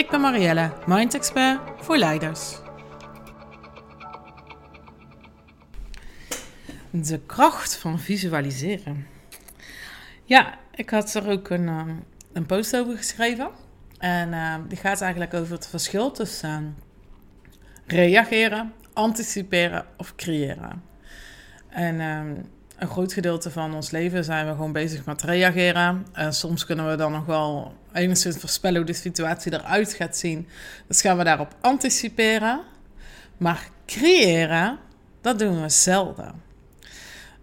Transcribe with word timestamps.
Ik 0.00 0.10
ben 0.10 0.20
Marielle, 0.20 0.72
Mind 0.86 1.14
Expert 1.14 1.60
voor 1.76 1.96
leiders. 1.96 2.58
De 6.90 7.20
kracht 7.26 7.76
van 7.76 7.98
visualiseren. 7.98 9.06
Ja, 10.24 10.58
ik 10.74 10.90
had 10.90 11.14
er 11.14 11.28
ook 11.28 11.50
een, 11.50 11.66
uh, 11.66 11.82
een 12.32 12.46
post 12.46 12.76
over 12.76 12.96
geschreven. 12.96 13.50
En 13.98 14.28
uh, 14.28 14.54
die 14.68 14.78
gaat 14.78 15.00
eigenlijk 15.00 15.34
over 15.34 15.52
het 15.52 15.66
verschil 15.66 16.10
tussen 16.10 16.76
reageren, 17.86 18.72
anticiperen 18.92 19.86
of 19.96 20.14
creëren. 20.14 20.82
En 21.68 22.00
een 22.80 22.88
groot 22.88 23.12
gedeelte 23.12 23.50
van 23.50 23.74
ons 23.74 23.90
leven 23.90 24.24
zijn 24.24 24.46
we 24.46 24.52
gewoon 24.52 24.72
bezig 24.72 25.04
met 25.04 25.22
reageren. 25.22 26.06
En 26.12 26.32
soms 26.32 26.66
kunnen 26.66 26.90
we 26.90 26.96
dan 26.96 27.12
nog 27.12 27.26
wel 27.26 27.74
enigszins 27.92 28.36
voorspellen 28.36 28.76
hoe 28.76 28.86
de 28.86 28.92
situatie 28.92 29.52
eruit 29.52 29.92
gaat 29.92 30.16
zien. 30.16 30.48
Dus 30.86 31.00
gaan 31.00 31.16
we 31.16 31.24
daarop 31.24 31.54
anticiperen. 31.60 32.60
Maar 33.36 33.68
creëren, 33.86 34.78
dat 35.20 35.38
doen 35.38 35.62
we 35.62 35.68
zelden. 35.68 36.42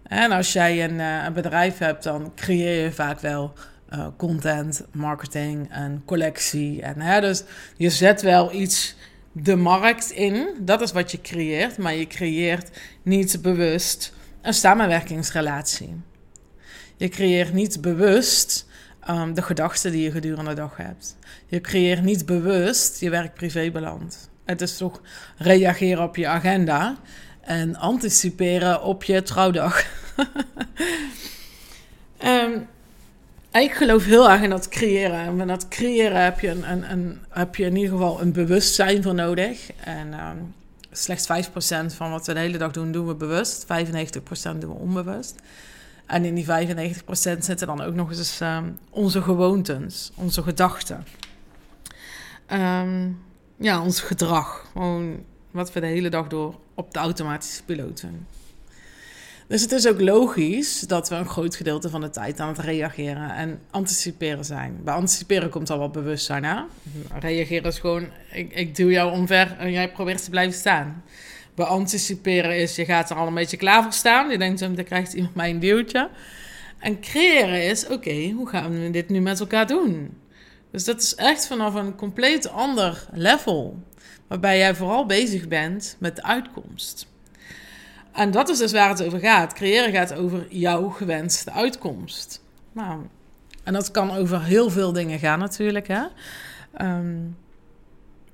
En 0.02 0.30
als 0.30 0.52
jij 0.52 0.84
een, 0.84 0.94
uh, 0.94 1.24
een 1.24 1.32
bedrijf 1.32 1.78
hebt, 1.78 2.02
dan 2.02 2.32
creëer 2.34 2.82
je 2.82 2.92
vaak 2.92 3.20
wel 3.20 3.52
uh, 3.92 4.06
content, 4.16 4.84
marketing 4.92 5.70
en 5.70 6.02
collectie. 6.04 6.82
En, 6.82 7.00
hè, 7.00 7.20
dus 7.20 7.44
je 7.76 7.90
zet 7.90 8.22
wel 8.22 8.52
iets 8.52 8.96
de 9.32 9.56
markt 9.56 10.10
in. 10.10 10.48
Dat 10.60 10.80
is 10.80 10.92
wat 10.92 11.10
je 11.10 11.20
creëert. 11.20 11.78
Maar 11.78 11.94
je 11.94 12.06
creëert 12.06 12.70
niet 13.02 13.42
bewust 13.42 14.16
een 14.42 14.54
samenwerkingsrelatie. 14.54 16.00
Je 16.96 17.08
creëert 17.08 17.52
niet 17.52 17.80
bewust 17.80 18.66
um, 19.10 19.34
de 19.34 19.42
gedachten 19.42 19.92
die 19.92 20.02
je 20.02 20.10
gedurende 20.10 20.50
de 20.50 20.56
dag 20.56 20.76
hebt. 20.76 21.16
Je 21.46 21.60
creëert 21.60 22.02
niet 22.02 22.26
bewust 22.26 23.00
je 23.00 23.10
werk-privé-balans. 23.10 24.16
Het 24.44 24.60
is 24.60 24.76
toch 24.76 25.00
reageren 25.36 26.02
op 26.02 26.16
je 26.16 26.26
agenda 26.26 26.96
en 27.40 27.76
anticiperen 27.76 28.82
op 28.82 29.04
je 29.04 29.22
trouwdag. 29.22 29.84
um, 32.24 32.66
ik 33.62 33.72
geloof 33.72 34.04
heel 34.04 34.30
erg 34.30 34.42
in 34.42 34.50
dat 34.50 34.68
creëren. 34.68 35.20
En 35.20 35.36
met 35.36 35.48
dat 35.48 35.68
creëren 35.68 36.24
heb 36.24 36.40
je, 36.40 36.48
een, 36.48 36.70
een, 36.70 36.90
een, 36.90 37.18
heb 37.28 37.56
je 37.56 37.64
in 37.64 37.76
ieder 37.76 37.90
geval 37.90 38.20
een 38.20 38.32
bewustzijn 38.32 39.02
voor 39.02 39.14
nodig. 39.14 39.70
En 39.84 40.12
um, 40.12 40.54
slechts 41.02 41.48
5% 41.48 41.96
van 41.96 42.10
wat 42.10 42.26
we 42.26 42.32
de 42.32 42.38
hele 42.38 42.58
dag 42.58 42.72
doen, 42.72 42.92
doen 42.92 43.06
we 43.06 43.14
bewust. 43.14 43.64
95% 43.64 43.66
doen 44.58 44.70
we 44.70 44.78
onbewust. 44.78 45.34
En 46.06 46.24
in 46.24 46.34
die 46.34 46.46
95% 46.46 47.04
zitten 47.38 47.66
dan 47.66 47.80
ook 47.80 47.94
nog 47.94 48.10
eens 48.10 48.40
um, 48.40 48.78
onze 48.90 49.22
gewoontes, 49.22 50.10
onze 50.14 50.42
gedachten. 50.42 51.04
Um, 52.52 53.22
ja, 53.56 53.82
ons 53.82 54.00
gedrag. 54.00 54.68
Gewoon 54.72 55.24
wat 55.50 55.72
we 55.72 55.80
de 55.80 55.86
hele 55.86 56.10
dag 56.10 56.26
door 56.26 56.58
op 56.74 56.92
de 56.92 56.98
automatische 56.98 57.64
piloot 57.64 58.00
doen. 58.00 58.26
Dus 59.48 59.62
het 59.62 59.72
is 59.72 59.86
ook 59.88 60.00
logisch 60.00 60.80
dat 60.80 61.08
we 61.08 61.14
een 61.14 61.28
groot 61.28 61.56
gedeelte 61.56 61.90
van 61.90 62.00
de 62.00 62.10
tijd 62.10 62.40
aan 62.40 62.48
het 62.48 62.58
reageren 62.58 63.30
en 63.34 63.60
anticiperen 63.70 64.44
zijn. 64.44 64.80
Bij 64.84 64.94
anticiperen 64.94 65.50
komt 65.50 65.70
al 65.70 65.78
wat 65.78 65.92
bewustzijn 65.92 66.44
aan. 66.44 66.66
Reageren 67.20 67.64
is 67.64 67.78
gewoon, 67.78 68.08
ik, 68.32 68.52
ik 68.54 68.76
duw 68.76 68.88
jou 68.88 69.12
omver 69.12 69.56
en 69.58 69.70
jij 69.70 69.92
probeert 69.92 70.24
te 70.24 70.30
blijven 70.30 70.58
staan. 70.58 71.04
Bij 71.54 71.66
anticiperen 71.66 72.58
is, 72.58 72.76
je 72.76 72.84
gaat 72.84 73.10
er 73.10 73.16
al 73.16 73.26
een 73.26 73.34
beetje 73.34 73.56
klaar 73.56 73.82
voor 73.82 73.92
staan. 73.92 74.30
Je 74.30 74.38
denkt, 74.38 74.60
dan 74.60 74.84
krijgt 74.84 75.12
iemand 75.12 75.34
mij 75.34 75.50
een 75.50 75.60
duwtje. 75.60 76.10
En 76.78 77.00
creëren 77.00 77.64
is, 77.64 77.86
oké, 77.86 78.30
hoe 78.30 78.48
gaan 78.48 78.82
we 78.82 78.90
dit 78.90 79.08
nu 79.08 79.20
met 79.20 79.40
elkaar 79.40 79.66
doen? 79.66 80.18
Dus 80.70 80.84
dat 80.84 81.02
is 81.02 81.14
echt 81.14 81.46
vanaf 81.46 81.74
een 81.74 81.94
compleet 81.94 82.48
ander 82.48 83.06
level. 83.12 83.82
Waarbij 84.26 84.58
jij 84.58 84.74
vooral 84.74 85.06
bezig 85.06 85.48
bent 85.48 85.96
met 85.98 86.16
de 86.16 86.22
uitkomst. 86.22 87.06
En 88.18 88.30
dat 88.30 88.48
is 88.48 88.58
dus 88.58 88.72
waar 88.72 88.88
het 88.88 89.04
over 89.04 89.18
gaat. 89.18 89.52
Creëren 89.52 89.92
gaat 89.92 90.14
over 90.14 90.46
jouw 90.48 90.88
gewenste 90.88 91.52
uitkomst. 91.52 92.42
Nou, 92.72 93.00
en 93.64 93.72
dat 93.72 93.90
kan 93.90 94.10
over 94.10 94.42
heel 94.42 94.70
veel 94.70 94.92
dingen 94.92 95.18
gaan 95.18 95.38
natuurlijk. 95.38 95.88
Hè? 95.88 96.02
Um, 96.80 97.36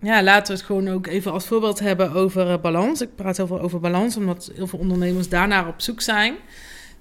ja, 0.01 0.23
laten 0.23 0.47
we 0.47 0.59
het 0.59 0.67
gewoon 0.67 0.89
ook 0.89 1.07
even 1.07 1.33
als 1.33 1.47
voorbeeld 1.47 1.79
hebben 1.79 2.13
over 2.13 2.51
uh, 2.51 2.61
balans. 2.61 3.01
Ik 3.01 3.15
praat 3.15 3.37
heel 3.37 3.47
veel 3.47 3.61
over 3.61 3.81
balans, 3.81 4.17
omdat 4.17 4.51
heel 4.55 4.67
veel 4.67 4.79
ondernemers 4.79 5.29
daarnaar 5.29 5.69
op 5.69 5.81
zoek 5.81 6.01
zijn. 6.01 6.35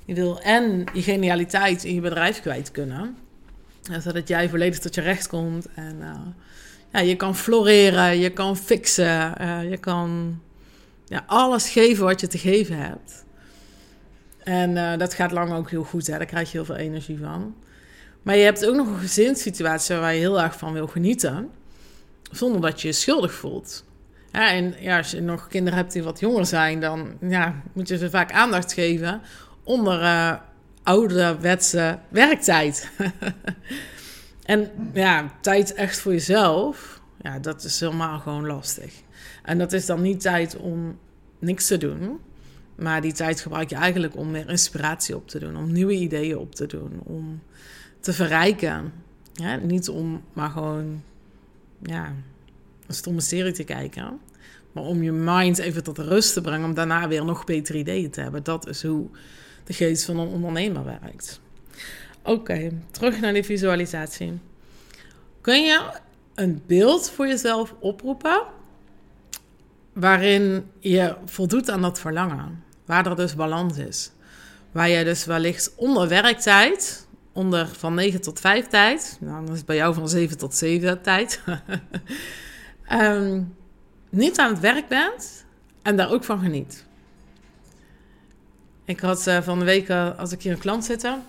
Je 0.05 0.13
wil 0.13 0.41
en 0.41 0.83
je 0.93 1.01
genialiteit 1.01 1.83
in 1.83 1.93
je 1.93 2.01
bedrijf 2.01 2.41
kwijt 2.41 2.71
kunnen. 2.71 3.17
Zodat 3.99 4.27
jij 4.27 4.49
volledig 4.49 4.79
tot 4.79 4.95
je 4.95 5.01
recht 5.01 5.27
komt. 5.27 5.67
En 5.75 5.95
uh, 5.99 6.11
ja, 6.91 6.99
je 6.99 7.15
kan 7.15 7.35
floreren, 7.35 8.17
je 8.17 8.29
kan 8.29 8.57
fixen, 8.57 9.33
uh, 9.41 9.69
je 9.69 9.77
kan 9.77 10.39
ja, 11.05 11.23
alles 11.27 11.69
geven 11.69 12.05
wat 12.05 12.21
je 12.21 12.27
te 12.27 12.37
geven 12.37 12.77
hebt. 12.77 13.25
En 14.43 14.69
uh, 14.69 14.97
dat 14.97 15.13
gaat 15.13 15.31
lang 15.31 15.53
ook 15.53 15.69
heel 15.69 15.83
goed, 15.83 16.07
hè? 16.07 16.17
daar 16.17 16.25
krijg 16.25 16.51
je 16.51 16.57
heel 16.57 16.65
veel 16.65 16.75
energie 16.75 17.19
van. 17.19 17.55
Maar 18.21 18.35
je 18.35 18.43
hebt 18.43 18.65
ook 18.65 18.75
nog 18.75 18.87
een 18.87 18.99
gezinssituatie 18.99 19.95
waar 19.95 20.13
je 20.13 20.19
heel 20.19 20.41
erg 20.41 20.57
van 20.57 20.73
wil 20.73 20.87
genieten, 20.87 21.49
zonder 22.31 22.61
dat 22.61 22.81
je 22.81 22.87
je 22.87 22.93
schuldig 22.93 23.33
voelt. 23.33 23.83
En 24.31 24.75
ja, 24.79 24.97
als 24.97 25.11
je 25.11 25.21
nog 25.21 25.47
kinderen 25.47 25.79
hebt 25.79 25.91
die 25.91 26.03
wat 26.03 26.19
jonger 26.19 26.45
zijn, 26.45 26.79
dan 26.79 27.17
ja, 27.21 27.61
moet 27.73 27.87
je 27.87 27.97
ze 27.97 28.09
vaak 28.09 28.31
aandacht 28.31 28.73
geven 28.73 29.21
onder 29.63 30.01
uh, 30.01 30.33
ouderwetse 30.83 31.99
werktijd. 32.09 32.91
en 34.45 34.71
ja, 34.93 35.31
tijd 35.41 35.73
echt 35.73 35.99
voor 35.99 36.11
jezelf, 36.11 37.01
ja, 37.21 37.39
dat 37.39 37.63
is 37.63 37.79
helemaal 37.79 38.19
gewoon 38.19 38.45
lastig. 38.45 39.02
En 39.43 39.57
dat 39.57 39.73
is 39.73 39.85
dan 39.85 40.01
niet 40.01 40.21
tijd 40.21 40.57
om 40.57 40.97
niks 41.39 41.67
te 41.67 41.77
doen. 41.77 42.19
Maar 42.75 43.01
die 43.01 43.13
tijd 43.13 43.41
gebruik 43.41 43.69
je 43.69 43.75
eigenlijk 43.75 44.15
om 44.15 44.31
meer 44.31 44.49
inspiratie 44.49 45.15
op 45.15 45.27
te 45.27 45.39
doen, 45.39 45.57
om 45.57 45.71
nieuwe 45.71 45.93
ideeën 45.93 46.37
op 46.37 46.55
te 46.55 46.65
doen, 46.65 47.01
om 47.03 47.41
te 47.99 48.13
verrijken. 48.13 48.93
Ja, 49.33 49.55
niet 49.55 49.89
om 49.89 50.23
maar 50.33 50.49
gewoon 50.49 51.03
ja, 51.81 52.13
een 52.87 52.95
stomme 52.95 53.21
serie 53.21 53.51
te 53.51 53.63
kijken, 53.63 54.19
maar 54.71 54.83
om 54.83 55.03
je 55.03 55.11
mind 55.11 55.57
even 55.57 55.83
tot 55.83 55.97
rust 55.97 56.33
te 56.33 56.41
brengen, 56.41 56.65
om 56.65 56.73
daarna 56.73 57.07
weer 57.07 57.25
nog 57.25 57.43
betere 57.43 57.77
ideeën 57.77 58.09
te 58.09 58.21
hebben. 58.21 58.43
Dat 58.43 58.67
is 58.67 58.83
hoe 58.83 59.09
de 59.63 59.73
geest 59.73 60.05
van 60.05 60.19
een 60.19 60.27
ondernemer 60.27 60.85
werkt. 60.85 61.41
Oké, 62.23 62.71
terug 62.91 63.19
naar 63.19 63.33
die 63.33 63.43
visualisatie. 63.43 64.39
Kun 65.41 65.63
je 65.63 65.99
een 66.35 66.61
beeld 66.67 67.09
voor 67.09 67.27
jezelf 67.27 67.75
oproepen 67.79 68.43
waarin 69.93 70.71
je 70.79 71.15
voldoet 71.25 71.69
aan 71.69 71.81
dat 71.81 71.99
verlangen. 71.99 72.63
Waar 72.85 73.05
er 73.05 73.15
dus 73.15 73.35
balans 73.35 73.77
is. 73.77 74.11
Waar 74.71 74.89
je 74.89 75.03
dus 75.03 75.25
wellicht 75.25 75.73
onder 75.75 76.07
werktijd, 76.07 77.07
onder 77.31 77.67
van 77.67 77.93
9 77.93 78.21
tot 78.21 78.39
5 78.39 78.67
tijd, 78.67 79.17
nou, 79.19 79.45
dan 79.45 79.55
is 79.55 79.65
bij 79.65 79.75
jou 79.75 79.93
van 79.93 80.09
7 80.09 80.37
tot 80.37 80.55
7 80.55 81.01
tijd, 81.01 81.41
um, 82.91 83.55
niet 84.09 84.39
aan 84.39 84.49
het 84.49 84.59
werk 84.59 84.87
bent 84.87 85.45
en 85.81 85.97
daar 85.97 86.11
ook 86.11 86.23
van 86.23 86.39
geniet. 86.39 86.85
Ik 88.85 88.99
had 88.99 89.27
uh, 89.27 89.41
van 89.41 89.59
de 89.59 89.65
week, 89.65 89.89
uh, 89.89 90.19
als 90.19 90.31
ik 90.31 90.41
hier 90.41 90.51
een 90.51 90.59
klant 90.59 90.85
zitten, 90.85 91.23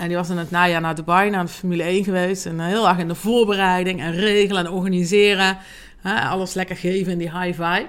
en 0.00 0.08
die 0.08 0.16
was 0.16 0.28
in 0.28 0.38
het 0.38 0.50
najaar 0.50 0.80
naar 0.80 0.94
Dubai, 0.94 1.30
naar 1.30 1.44
de 1.44 1.50
Formule 1.50 1.82
1 1.82 2.04
geweest. 2.04 2.46
En 2.46 2.60
heel 2.60 2.88
erg 2.88 2.98
in 2.98 3.08
de 3.08 3.14
voorbereiding 3.14 4.00
en 4.00 4.12
regelen 4.12 4.64
en 4.64 4.70
organiseren. 4.70 5.58
Hè, 6.00 6.20
alles 6.20 6.54
lekker 6.54 6.76
geven 6.76 7.12
in 7.12 7.18
die 7.18 7.38
high 7.38 7.62
vibe. 7.62 7.88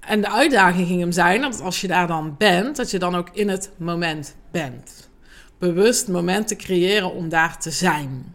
En 0.00 0.20
de 0.20 0.30
uitdaging 0.30 0.86
ging 0.86 1.00
hem 1.00 1.12
zijn 1.12 1.40
dat 1.40 1.60
als 1.60 1.80
je 1.80 1.86
daar 1.86 2.06
dan 2.06 2.34
bent, 2.38 2.76
dat 2.76 2.90
je 2.90 2.98
dan 2.98 3.14
ook 3.16 3.28
in 3.32 3.48
het 3.48 3.70
moment 3.76 4.36
bent. 4.50 5.10
Bewust 5.58 6.08
momenten 6.08 6.56
creëren 6.56 7.12
om 7.12 7.28
daar 7.28 7.58
te 7.58 7.70
zijn. 7.70 8.34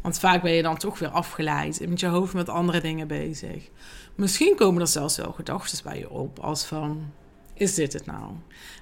Want 0.00 0.18
vaak 0.18 0.42
ben 0.42 0.52
je 0.52 0.62
dan 0.62 0.76
toch 0.76 0.98
weer 0.98 1.08
afgeleid 1.08 1.80
en 1.80 1.88
met 1.88 2.00
je 2.00 2.06
hoofd 2.06 2.34
met 2.34 2.48
andere 2.48 2.80
dingen 2.80 3.06
bezig. 3.06 3.68
Misschien 4.14 4.56
komen 4.56 4.80
er 4.80 4.86
zelfs 4.86 5.16
wel 5.16 5.32
gedachten 5.32 5.84
bij 5.84 5.98
je 5.98 6.10
op 6.10 6.38
als 6.38 6.64
van, 6.64 7.12
is 7.54 7.74
dit 7.74 7.92
het 7.92 8.06
nou? 8.06 8.32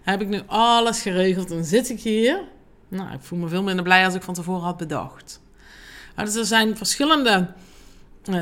Heb 0.03 0.21
ik 0.21 0.29
nu 0.29 0.43
alles 0.47 1.03
geregeld 1.03 1.51
en 1.51 1.65
zit 1.65 1.89
ik 1.89 2.01
hier? 2.01 2.45
Nou, 2.89 3.13
ik 3.13 3.21
voel 3.21 3.39
me 3.39 3.49
veel 3.49 3.63
minder 3.63 3.85
blij 3.85 4.05
als 4.05 4.15
ik 4.15 4.23
van 4.23 4.35
tevoren 4.35 4.63
had 4.63 4.77
bedacht. 4.77 5.41
dus 6.15 6.35
er 6.35 6.45
zijn 6.45 6.77
verschillende 6.77 7.53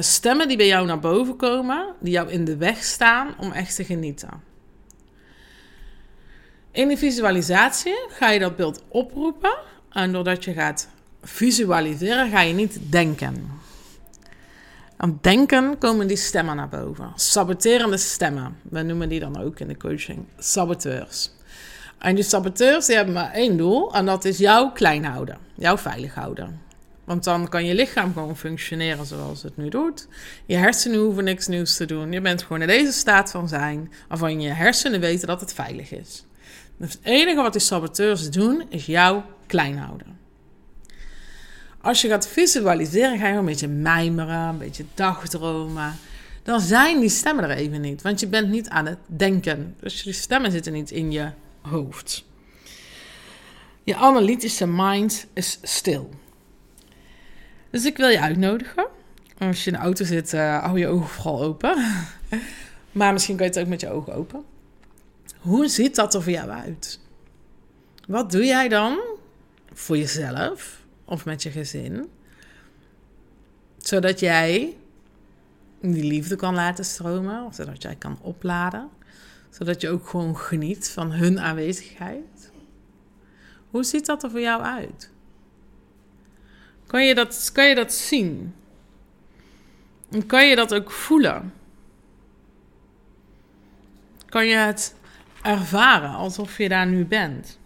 stemmen 0.02 0.48
die 0.48 0.56
bij 0.56 0.66
jou 0.66 0.86
naar 0.86 0.98
boven 0.98 1.36
komen, 1.36 1.94
die 2.00 2.12
jou 2.12 2.30
in 2.30 2.44
de 2.44 2.56
weg 2.56 2.84
staan 2.84 3.34
om 3.38 3.52
echt 3.52 3.74
te 3.74 3.84
genieten. 3.84 4.30
In 6.70 6.88
de 6.88 6.96
visualisatie 6.96 8.06
ga 8.08 8.30
je 8.30 8.38
dat 8.38 8.56
beeld 8.56 8.82
oproepen 8.88 9.56
en 9.90 10.12
doordat 10.12 10.44
je 10.44 10.52
gaat 10.52 10.88
visualiseren, 11.22 12.30
ga 12.30 12.40
je 12.40 12.54
niet 12.54 12.78
denken. 12.90 13.60
Aan 14.96 15.18
denken 15.20 15.78
komen 15.78 16.06
die 16.06 16.16
stemmen 16.16 16.56
naar 16.56 16.68
boven. 16.68 17.12
Saboterende 17.14 17.96
stemmen. 17.96 18.56
We 18.62 18.82
noemen 18.82 19.08
die 19.08 19.20
dan 19.20 19.42
ook 19.42 19.60
in 19.60 19.68
de 19.68 19.76
coaching 19.76 20.24
saboteurs. 20.38 21.30
En 21.98 22.14
die 22.14 22.24
saboteurs 22.24 22.86
hebben 22.86 23.14
maar 23.14 23.32
één 23.32 23.56
doel 23.56 23.94
en 23.94 24.06
dat 24.06 24.24
is 24.24 24.38
jou 24.38 24.72
klein 24.72 25.04
houden. 25.04 25.38
Jou 25.54 25.78
veilig 25.78 26.14
houden. 26.14 26.60
Want 27.06 27.24
dan 27.24 27.48
kan 27.48 27.64
je 27.64 27.74
lichaam 27.74 28.12
gewoon 28.12 28.36
functioneren 28.36 29.06
zoals 29.06 29.42
het 29.42 29.56
nu 29.56 29.68
doet. 29.68 30.08
Je 30.46 30.56
hersenen 30.56 30.98
hoeven 30.98 31.24
niks 31.24 31.46
nieuws 31.46 31.76
te 31.76 31.84
doen. 31.84 32.12
Je 32.12 32.20
bent 32.20 32.42
gewoon 32.42 32.60
in 32.60 32.68
deze 32.68 32.92
staat 32.92 33.30
van 33.30 33.48
zijn 33.48 33.92
waarvan 34.08 34.40
je 34.40 34.48
hersenen 34.48 35.00
weten 35.00 35.26
dat 35.26 35.40
het 35.40 35.52
veilig 35.52 35.90
is. 35.90 36.24
Dus 36.76 36.92
het 36.92 37.02
enige 37.02 37.42
wat 37.42 37.52
die 37.52 37.60
saboteurs 37.60 38.30
doen 38.30 38.64
is 38.68 38.86
jou 38.86 39.22
klein 39.46 39.78
houden. 39.78 40.18
Als 41.80 42.00
je 42.00 42.08
gaat 42.08 42.28
visualiseren, 42.28 43.18
ga 43.18 43.28
je 43.28 43.36
een 43.36 43.44
beetje 43.44 43.68
mijmeren, 43.68 44.38
een 44.38 44.58
beetje 44.58 44.84
dagdromen. 44.94 45.98
Dan 46.42 46.60
zijn 46.60 47.00
die 47.00 47.08
stemmen 47.08 47.44
er 47.44 47.56
even 47.56 47.80
niet, 47.80 48.02
want 48.02 48.20
je 48.20 48.26
bent 48.26 48.48
niet 48.48 48.68
aan 48.68 48.86
het 48.86 48.98
denken. 49.06 49.76
Dus 49.80 50.02
die 50.02 50.12
stemmen 50.12 50.50
zitten 50.50 50.72
niet 50.72 50.90
in 50.90 51.12
je 51.12 51.30
hoofd. 51.60 52.24
Je 53.84 53.96
analytische 53.96 54.66
mind 54.66 55.26
is 55.32 55.58
stil. 55.62 56.10
Dus 57.76 57.84
ik 57.84 57.96
wil 57.96 58.08
je 58.08 58.20
uitnodigen. 58.20 58.86
Als 59.38 59.64
je 59.64 59.70
in 59.70 59.76
de 59.76 59.82
auto 59.82 60.04
zit, 60.04 60.32
uh, 60.32 60.62
hou 60.62 60.78
je 60.78 60.86
ogen 60.86 61.08
vooral 61.08 61.42
open. 61.42 61.76
maar 62.92 63.12
misschien 63.12 63.36
kan 63.36 63.46
je 63.46 63.52
het 63.52 63.60
ook 63.60 63.68
met 63.68 63.80
je 63.80 63.90
ogen 63.90 64.14
open. 64.14 64.44
Hoe 65.38 65.68
ziet 65.68 65.94
dat 65.94 66.14
er 66.14 66.22
voor 66.22 66.32
jou 66.32 66.50
uit? 66.50 67.00
Wat 68.06 68.30
doe 68.30 68.44
jij 68.44 68.68
dan 68.68 69.00
voor 69.72 69.96
jezelf 69.96 70.84
of 71.04 71.24
met 71.24 71.42
je 71.42 71.50
gezin? 71.50 72.10
Zodat 73.78 74.20
jij 74.20 74.76
die 75.80 76.04
liefde 76.04 76.36
kan 76.36 76.54
laten 76.54 76.84
stromen, 76.84 77.54
zodat 77.54 77.82
jij 77.82 77.94
kan 77.94 78.18
opladen, 78.20 78.88
zodat 79.50 79.80
je 79.80 79.88
ook 79.88 80.08
gewoon 80.08 80.36
geniet 80.36 80.88
van 80.88 81.12
hun 81.12 81.40
aanwezigheid. 81.40 82.50
Hoe 83.70 83.84
ziet 83.84 84.06
dat 84.06 84.22
er 84.22 84.30
voor 84.30 84.40
jou 84.40 84.62
uit? 84.62 85.14
Kan 86.86 87.04
je 87.04 87.14
dat, 87.14 87.50
kan 87.52 87.66
je 87.68 87.74
dat 87.74 87.92
zien? 87.92 88.54
En 90.10 90.26
kan 90.26 90.46
je 90.46 90.56
dat 90.56 90.74
ook 90.74 90.90
voelen? 90.90 91.54
Kan 94.26 94.46
je 94.46 94.56
het 94.56 94.96
ervaren 95.42 96.10
alsof 96.10 96.58
je 96.58 96.68
daar 96.68 96.86
nu 96.86 97.04
bent? 97.04 97.58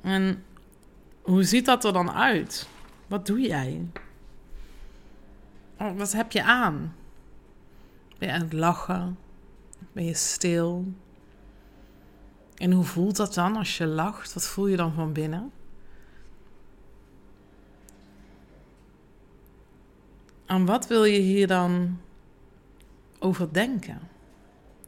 En 0.00 0.44
hoe 1.22 1.42
ziet 1.42 1.64
dat 1.64 1.84
er 1.84 1.92
dan 1.92 2.10
uit? 2.10 2.68
Wat 3.06 3.26
doe 3.26 3.40
jij? 3.40 3.86
Oh, 5.78 5.96
wat 5.96 6.12
heb 6.12 6.32
je 6.32 6.42
aan? 6.42 6.96
Ben 8.18 8.28
je 8.28 8.34
aan 8.34 8.40
het 8.40 8.52
lachen? 8.52 9.18
Ben 9.92 10.04
je 10.04 10.14
stil? 10.14 10.84
En 12.56 12.72
hoe 12.72 12.84
voelt 12.84 13.16
dat 13.16 13.34
dan 13.34 13.56
als 13.56 13.76
je 13.76 13.86
lacht? 13.86 14.34
Wat 14.34 14.46
voel 14.46 14.66
je 14.66 14.76
dan 14.76 14.92
van 14.92 15.12
binnen? 15.12 15.52
Aan 20.46 20.66
wat 20.66 20.86
wil 20.86 21.04
je 21.04 21.18
hier 21.18 21.46
dan 21.46 21.98
over 23.18 23.52
denken? 23.52 23.98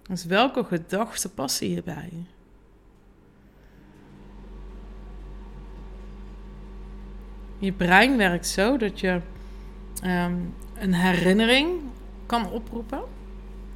Dus 0.09 0.25
welke 0.25 0.65
gedachten 0.65 1.35
passen 1.35 1.67
hierbij? 1.67 2.13
Je 7.59 7.73
brein 7.73 8.17
werkt 8.17 8.47
zo 8.47 8.77
dat 8.77 9.01
je 9.01 9.21
ehm, 10.03 10.35
een 10.79 10.95
herinnering 10.95 11.81
kan 12.27 12.51
oproepen. 12.51 13.03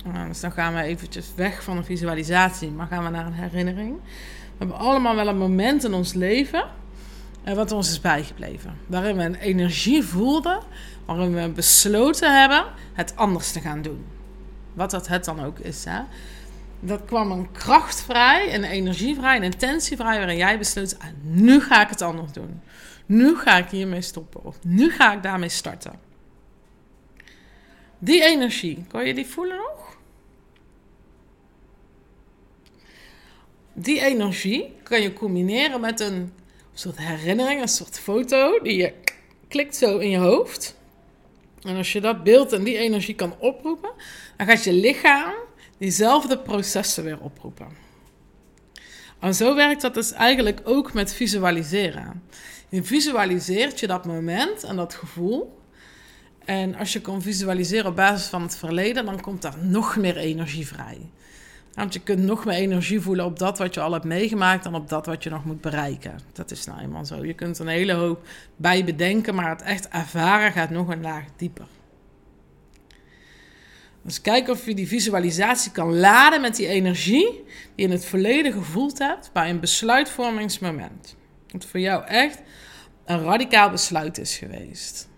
Uh, 0.07 0.27
dus 0.27 0.41
dan 0.41 0.53
gaan 0.53 0.75
we 0.75 0.83
eventjes 0.83 1.35
weg 1.35 1.63
van 1.63 1.77
een 1.77 1.85
visualisatie, 1.85 2.71
maar 2.71 2.87
gaan 2.87 3.05
we 3.05 3.11
naar 3.11 3.27
een 3.27 3.33
herinnering. 3.33 3.97
We 4.43 4.59
hebben 4.59 4.77
allemaal 4.77 5.15
wel 5.15 5.29
een 5.29 5.39
moment 5.39 5.85
in 5.85 5.95
ons 5.95 6.15
leven 6.15 6.65
uh, 7.45 7.55
wat 7.55 7.73
ons 7.73 7.91
is 7.91 8.01
bijgebleven. 8.01 8.79
Waarin 8.87 9.17
we 9.17 9.23
een 9.23 9.35
energie 9.35 10.03
voelden 10.03 10.63
waarin 11.05 11.35
we 11.35 11.49
besloten 11.49 12.41
hebben 12.41 12.65
het 12.93 13.17
anders 13.17 13.53
te 13.53 13.61
gaan 13.61 13.83
doen. 13.83 14.05
Wat 14.73 14.91
dat 14.91 15.09
het 15.09 15.25
dan 15.25 15.45
ook 15.45 15.59
is. 15.59 15.85
Hè? 15.85 16.01
Dat 16.81 17.05
kwam 17.05 17.31
een 17.31 17.53
kracht 17.53 18.01
vrij, 18.03 18.55
een 18.55 18.65
energie 18.65 19.15
vrij, 19.15 19.37
een 19.37 19.43
intentie 19.43 19.97
vrij, 19.97 20.17
waarin 20.17 20.37
jij 20.37 20.59
besloot: 20.59 20.99
ah, 20.99 21.07
nu 21.23 21.61
ga 21.61 21.83
ik 21.83 21.89
het 21.89 22.03
anders 22.03 22.33
doen. 22.33 22.61
Nu 23.07 23.37
ga 23.37 23.57
ik 23.57 23.69
hiermee 23.69 24.01
stoppen. 24.01 24.45
Of 24.45 24.59
nu 24.65 24.91
ga 24.91 25.13
ik 25.13 25.23
daarmee 25.23 25.49
starten. 25.49 25.93
Die 27.99 28.23
energie, 28.23 28.85
kan 28.89 29.07
je 29.07 29.15
die 29.15 29.27
voelen 29.27 29.57
nog? 29.57 29.97
Die 33.73 34.01
energie 34.01 34.77
kan 34.83 35.01
je 35.01 35.13
combineren 35.13 35.81
met 35.81 36.01
een 36.01 36.33
soort 36.75 36.99
herinnering, 36.99 37.61
een 37.61 37.69
soort 37.69 37.99
foto 37.99 38.59
die 38.63 38.77
je 38.77 38.93
klikt 39.49 39.77
zo 39.77 39.99
in 39.99 40.11
je 40.11 40.19
hoofd. 40.19 40.77
En 41.63 41.77
als 41.77 41.93
je 41.93 42.01
dat 42.01 42.25
beeld 42.25 42.53
en 42.53 42.65
die 42.65 42.79
energie 42.79 43.15
kan 43.15 43.35
oproepen, 43.39 43.91
dan 44.37 44.47
gaat 44.47 44.65
je 44.65 44.73
lichaam 44.73 45.35
diezelfde 45.79 46.39
processen 46.39 47.05
weer 47.05 47.21
oproepen. 47.21 47.67
En 49.21 49.35
zo 49.35 49.55
werkt 49.55 49.83
dat 49.83 49.95
dus 49.95 50.13
eigenlijk 50.13 50.61
ook 50.65 50.93
met 50.93 51.15
visualiseren. 51.15 52.23
Je 52.69 52.83
visualiseert 52.83 53.81
je 53.81 53.87
dat 53.87 54.05
moment 54.05 54.65
en 54.65 54.77
dat 54.77 54.95
gevoel. 54.95 55.61
En 56.45 56.75
als 56.75 56.93
je 56.93 57.01
kan 57.01 57.23
visualiseren 57.23 57.87
op 57.87 57.97
basis 57.97 58.27
van 58.27 58.43
het 58.43 58.57
verleden, 58.57 59.05
dan 59.05 59.21
komt 59.21 59.43
daar 59.43 59.59
nog 59.59 59.97
meer 59.97 60.17
energie 60.17 60.67
vrij. 60.67 61.11
Want 61.75 61.93
je 61.93 62.01
kunt 62.01 62.23
nog 62.23 62.45
meer 62.45 62.55
energie 62.55 63.01
voelen 63.01 63.25
op 63.25 63.39
dat 63.39 63.59
wat 63.59 63.75
je 63.75 63.81
al 63.81 63.93
hebt 63.93 64.05
meegemaakt 64.05 64.65
dan 64.65 64.75
op 64.75 64.89
dat 64.89 65.07
wat 65.07 65.23
je 65.23 65.31
nog 65.31 65.45
moet 65.45 65.61
bereiken. 65.61 66.19
Dat 66.33 66.51
is 66.51 66.65
nou 66.65 66.81
eenmaal 66.81 67.05
zo. 67.05 67.25
Je 67.25 67.35
kunt 67.35 67.59
een 67.59 67.67
hele 67.67 67.93
hoop 67.93 68.27
bij 68.57 68.85
bedenken, 68.85 69.35
maar 69.35 69.49
het 69.49 69.63
echt 69.63 69.89
ervaren 69.89 70.53
gaat 70.53 70.71
nog 70.71 70.89
een 70.89 71.03
laag 71.03 71.25
dieper. 71.37 71.67
Dus 74.03 74.21
kijk 74.21 74.49
of 74.49 74.67
je 74.67 74.75
die 74.75 74.89
visualisatie 74.89 75.73
kan 75.73 75.99
laden 75.99 76.41
met 76.41 76.57
die 76.57 76.67
energie 76.67 77.31
die 77.31 77.45
je 77.75 77.83
in 77.83 77.91
het 77.91 78.05
verleden 78.05 78.53
gevoeld 78.53 78.99
hebt 78.99 79.31
bij 79.33 79.51
een 79.51 79.61
besluitvormingsmoment. 79.61 81.17
Dat 81.47 81.65
voor 81.65 81.81
jou 81.81 82.05
echt 82.05 82.43
een 83.05 83.23
radicaal 83.23 83.71
besluit 83.71 84.19
is 84.19 84.37
geweest. 84.37 85.09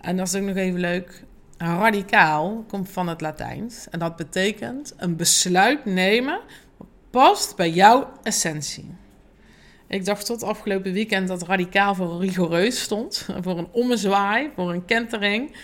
En 0.00 0.16
dat 0.16 0.26
is 0.26 0.34
ook 0.34 0.42
nog 0.42 0.56
even 0.56 0.80
leuk. 0.80 1.24
Radicaal 1.58 2.64
komt 2.68 2.90
van 2.90 3.08
het 3.08 3.20
Latijns 3.20 3.88
en 3.90 3.98
dat 3.98 4.16
betekent 4.16 4.94
een 4.96 5.16
besluit 5.16 5.84
nemen 5.84 6.40
wat 6.76 6.88
past 7.10 7.56
bij 7.56 7.70
jouw 7.70 8.12
essentie. 8.22 8.94
Ik 9.88 10.04
dacht 10.04 10.26
tot 10.26 10.42
afgelopen 10.42 10.92
weekend 10.92 11.28
dat 11.28 11.42
radicaal 11.42 11.94
voor 11.94 12.20
rigoureus 12.20 12.80
stond, 12.80 13.28
voor 13.42 13.58
een 13.58 13.68
ommezwaai, 13.72 14.50
voor 14.54 14.72
een 14.72 14.84
kentering. 14.84 15.56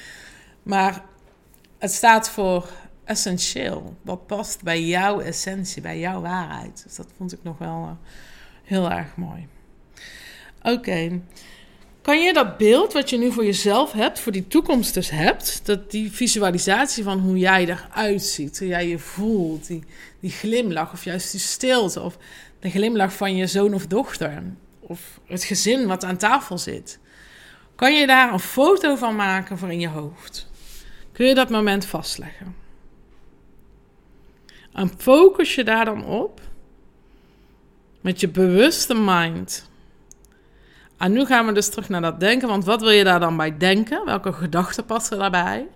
Maar 0.62 1.04
het 1.78 1.92
staat 1.92 2.30
voor 2.30 2.70
essentieel, 3.04 3.96
wat 4.02 4.26
past 4.26 4.62
bij 4.62 4.82
jouw 4.82 5.20
essentie, 5.20 5.82
bij 5.82 5.99
jouw 5.99 6.20
waarheid. 6.20 6.82
Dus 6.84 6.96
dat 6.96 7.08
vond 7.16 7.32
ik 7.32 7.42
nog 7.42 7.58
wel 7.58 7.82
uh, 7.82 7.90
heel 8.64 8.90
erg 8.90 9.16
mooi. 9.16 9.49
Oké. 10.62 11.20
Kan 12.02 12.23
je 12.23 12.32
dat 12.32 12.56
beeld 12.56 12.92
wat 12.92 13.11
je 13.11 13.18
nu 13.18 13.32
voor 13.32 13.44
jezelf 13.44 13.92
hebt, 13.92 14.21
voor 14.21 14.32
die 14.32 14.49
toekomst 14.49 14.94
dus 14.94 15.11
hebt, 15.11 15.61
dat 15.64 15.90
die 15.90 16.12
visualisatie 16.12 17.04
van 17.04 17.18
hoe 17.18 17.38
jij 17.38 17.66
eruit 17.66 18.23
ziet, 18.23 18.59
hoe 18.59 18.68
jij 18.68 18.88
je 18.88 18.99
voelt, 18.99 19.66
die, 19.66 19.85
die 20.21 20.30
glimlach 20.30 20.92
of 20.92 21.04
juist 21.04 21.30
die 21.30 21.40
stilte 21.40 22.00
of 22.00 22.16
de 22.61 22.71
glimlach 22.71 23.12
van 23.12 23.37
je 23.37 23.47
zoon 23.47 23.75
of 23.75 23.87
dochter 23.87 24.42
of 24.80 25.21
het 25.26 25.44
gezin 25.44 25.87
wat 25.87 26.04
aan 26.04 26.16
tafel 26.16 26.59
zit, 26.59 26.99
kan 27.75 27.94
je 27.94 28.06
daar 28.06 28.32
een 28.32 28.40
foto 28.40 28.97
van 28.97 29.16
maken 29.16 29.59
voor 29.59 29.73
in 29.73 29.80
je 29.80 29.88
hoofd? 29.88 30.50
Kun 31.12 31.26
je 31.26 31.35
dat 31.35 31.50
moment 31.50 31.87
vastleggen? 31.87 32.54
En 34.73 34.90
focus 34.99 35.54
je 35.54 35.64
daar 35.64 35.85
dan 35.85 36.04
op 36.04 36.40
met 38.00 38.21
je 38.21 38.28
bewuste 38.28 38.94
mind 38.94 39.71
en 41.02 41.12
nu 41.12 41.25
gaan 41.25 41.47
we 41.47 41.52
dus 41.52 41.68
terug 41.68 41.88
naar 41.88 42.00
dat 42.00 42.21
denken. 42.21 42.49
Want 42.49 42.64
wat 42.64 42.80
wil 42.80 42.90
je 42.90 43.04
daar 43.04 43.21
dan 43.21 43.37
bij 43.37 43.56
denken? 43.56 44.04
Welke 44.04 44.32
gedachten 44.32 44.85
passen 44.85 45.18
daarbij? 45.18 45.66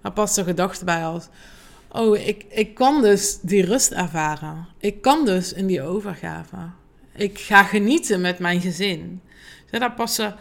Waar 0.00 0.12
past 0.12 0.34
de 0.34 0.44
gedachte 0.44 0.84
bij 0.84 1.04
als... 1.04 1.28
Oh, 1.88 2.16
ik, 2.16 2.44
ik 2.48 2.74
kan 2.74 3.02
dus 3.02 3.38
die 3.40 3.64
rust 3.64 3.90
ervaren. 3.90 4.66
Ik 4.78 5.02
kan 5.02 5.24
dus 5.24 5.52
in 5.52 5.66
die 5.66 5.82
overgave. 5.82 6.56
Ik 7.14 7.38
ga 7.38 7.62
genieten 7.62 8.20
met 8.20 8.38
mijn 8.38 8.60
gezin. 8.60 9.20
Dus 9.70 9.80
daar 9.80 9.92
passen 9.92 10.36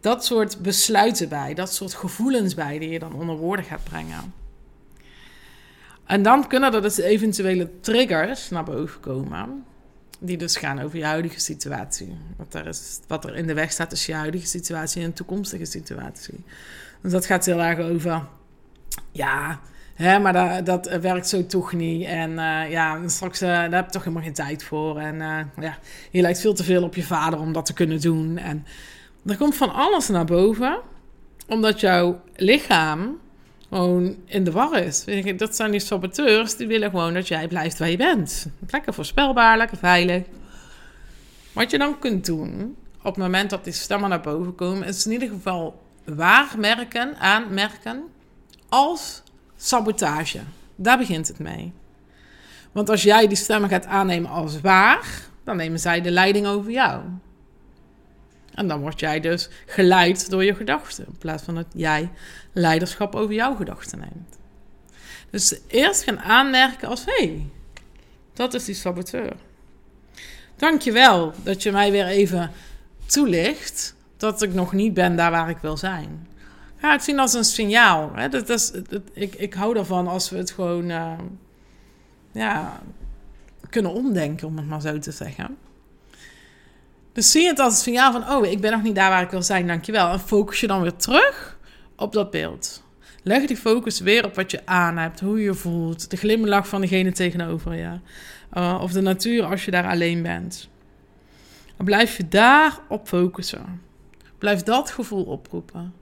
dat 0.00 0.24
soort 0.24 0.58
besluiten 0.58 1.28
bij, 1.28 1.54
dat 1.54 1.74
soort 1.74 1.94
gevoelens 1.94 2.54
bij 2.54 2.78
die 2.78 2.90
je 2.90 2.98
dan 2.98 3.14
onder 3.14 3.36
woorden 3.36 3.64
gaat 3.64 3.84
brengen. 3.84 4.34
En 6.04 6.22
dan 6.22 6.46
kunnen 6.46 6.74
er 6.74 6.82
dus 6.82 6.98
eventuele 6.98 7.80
triggers 7.80 8.50
naar 8.50 8.64
boven 8.64 9.00
komen. 9.00 9.64
Die 10.22 10.36
dus 10.36 10.56
gaan 10.56 10.80
over 10.80 10.98
je 10.98 11.04
huidige 11.04 11.40
situatie. 11.40 12.16
Wat 12.36 12.54
er, 12.54 12.66
is, 12.66 13.00
wat 13.06 13.24
er 13.24 13.36
in 13.36 13.46
de 13.46 13.54
weg 13.54 13.72
staat 13.72 13.90
tussen 13.90 14.12
je 14.12 14.18
huidige 14.18 14.46
situatie 14.46 15.00
en 15.00 15.06
een 15.06 15.12
toekomstige 15.12 15.64
situatie. 15.64 16.44
Dus 17.02 17.12
dat 17.12 17.26
gaat 17.26 17.44
heel 17.44 17.62
erg 17.62 17.78
over. 17.78 18.26
Ja, 19.12 19.60
hè, 19.94 20.18
maar 20.18 20.32
dat, 20.32 20.66
dat 20.66 21.00
werkt 21.00 21.28
zo 21.28 21.46
toch 21.46 21.72
niet. 21.72 22.06
En 22.06 22.30
uh, 22.30 22.70
ja, 22.70 23.08
straks 23.08 23.42
uh, 23.42 23.48
daar 23.48 23.72
heb 23.72 23.84
je 23.84 23.92
toch 23.92 24.04
helemaal 24.04 24.24
geen 24.24 24.32
tijd 24.32 24.64
voor. 24.64 24.98
En 24.98 25.14
uh, 25.14 25.64
ja, 25.64 25.78
je 26.10 26.20
lijkt 26.20 26.40
veel 26.40 26.54
te 26.54 26.64
veel 26.64 26.82
op 26.82 26.94
je 26.94 27.02
vader 27.02 27.38
om 27.38 27.52
dat 27.52 27.66
te 27.66 27.72
kunnen 27.72 28.00
doen. 28.00 28.38
En 28.38 28.66
er 29.26 29.36
komt 29.36 29.56
van 29.56 29.74
alles 29.74 30.08
naar 30.08 30.24
boven. 30.24 30.80
Omdat 31.48 31.80
jouw 31.80 32.20
lichaam 32.36 33.18
gewoon 33.70 34.16
in 34.24 34.44
de 34.44 34.50
war 34.50 34.78
is. 34.78 35.04
Dat 35.36 35.56
zijn 35.56 35.70
die 35.70 35.80
saboteurs, 35.80 36.56
die 36.56 36.66
willen 36.66 36.90
gewoon 36.90 37.14
dat 37.14 37.28
jij 37.28 37.48
blijft 37.48 37.78
waar 37.78 37.90
je 37.90 37.96
bent. 37.96 38.46
Lekker 38.70 38.94
voorspelbaar, 38.94 39.56
lekker 39.56 39.76
veilig. 39.76 40.22
Wat 41.52 41.70
je 41.70 41.78
dan 41.78 41.98
kunt 41.98 42.26
doen, 42.26 42.76
op 42.98 43.14
het 43.14 43.16
moment 43.16 43.50
dat 43.50 43.64
die 43.64 43.72
stemmen 43.72 44.08
naar 44.08 44.20
boven 44.20 44.54
komen, 44.54 44.88
is 44.88 45.06
in 45.06 45.12
ieder 45.12 45.28
geval 45.28 45.82
waarmerken, 46.04 47.16
aanmerken 47.18 48.02
als 48.68 49.22
sabotage. 49.56 50.38
Daar 50.76 50.98
begint 50.98 51.28
het 51.28 51.38
mee. 51.38 51.72
Want 52.72 52.88
als 52.88 53.02
jij 53.02 53.26
die 53.26 53.36
stemmen 53.36 53.70
gaat 53.70 53.86
aannemen 53.86 54.30
als 54.30 54.60
waar, 54.60 55.28
dan 55.44 55.56
nemen 55.56 55.80
zij 55.80 56.00
de 56.00 56.10
leiding 56.10 56.46
over 56.46 56.70
jou. 56.70 57.02
En 58.54 58.68
dan 58.68 58.80
word 58.80 59.00
jij 59.00 59.20
dus 59.20 59.48
geleid 59.66 60.30
door 60.30 60.44
je 60.44 60.54
gedachten. 60.54 61.06
In 61.06 61.18
plaats 61.18 61.42
van 61.42 61.54
dat 61.54 61.66
jij 61.74 62.10
leiderschap 62.52 63.14
over 63.14 63.34
jouw 63.34 63.54
gedachten 63.54 63.98
neemt. 63.98 64.38
Dus 65.30 65.58
eerst 65.66 66.02
gaan 66.02 66.20
aanmerken 66.20 66.88
als: 66.88 67.04
hé, 67.04 67.26
hey, 67.26 67.46
dat 68.32 68.54
is 68.54 68.64
die 68.64 68.74
saboteur. 68.74 69.32
Dankjewel 70.56 71.32
dat 71.42 71.62
je 71.62 71.72
mij 71.72 71.90
weer 71.90 72.06
even 72.06 72.50
toelicht 73.06 73.94
dat 74.16 74.42
ik 74.42 74.54
nog 74.54 74.72
niet 74.72 74.94
ben 74.94 75.16
daar 75.16 75.30
waar 75.30 75.50
ik 75.50 75.58
wil 75.58 75.76
zijn. 75.76 76.28
Ga 76.76 76.92
het 76.92 77.02
zien 77.02 77.18
als 77.18 77.34
een 77.34 77.44
signaal. 77.44 78.10
Hè? 78.14 78.28
Dat, 78.28 78.48
is, 78.48 78.72
ik, 79.12 79.34
ik 79.34 79.54
hou 79.54 79.78
ervan 79.78 80.08
als 80.08 80.30
we 80.30 80.36
het 80.36 80.50
gewoon 80.50 80.90
uh, 80.90 81.12
ja, 82.32 82.80
kunnen 83.70 83.92
omdenken, 83.92 84.46
om 84.46 84.56
het 84.56 84.66
maar 84.66 84.80
zo 84.80 84.98
te 84.98 85.10
zeggen. 85.10 85.56
Dus 87.12 87.30
zie 87.30 87.46
het 87.46 87.58
als 87.58 87.72
een 87.72 87.80
signaal 87.80 88.12
van, 88.12 88.30
oh, 88.30 88.46
ik 88.46 88.60
ben 88.60 88.72
nog 88.72 88.82
niet 88.82 88.94
daar 88.94 89.10
waar 89.10 89.22
ik 89.22 89.30
wil 89.30 89.42
zijn, 89.42 89.66
dankjewel. 89.66 90.12
En 90.12 90.20
focus 90.20 90.60
je 90.60 90.66
dan 90.66 90.82
weer 90.82 90.96
terug 90.96 91.58
op 91.96 92.12
dat 92.12 92.30
beeld. 92.30 92.82
Leg 93.22 93.46
die 93.46 93.56
focus 93.56 94.00
weer 94.00 94.24
op 94.24 94.34
wat 94.34 94.50
je 94.50 94.66
aan 94.66 94.96
hebt, 94.98 95.20
hoe 95.20 95.42
je 95.42 95.54
voelt, 95.54 96.10
de 96.10 96.16
glimlach 96.16 96.68
van 96.68 96.80
degene 96.80 97.12
tegenover 97.12 97.74
je. 97.74 97.98
Uh, 98.54 98.78
of 98.82 98.92
de 98.92 99.00
natuur 99.00 99.44
als 99.44 99.64
je 99.64 99.70
daar 99.70 99.88
alleen 99.88 100.22
bent. 100.22 100.68
Blijf 101.76 102.16
je 102.16 102.28
daarop 102.28 103.08
focussen. 103.08 103.82
Blijf 104.38 104.62
dat 104.62 104.90
gevoel 104.90 105.24
oproepen. 105.24 105.94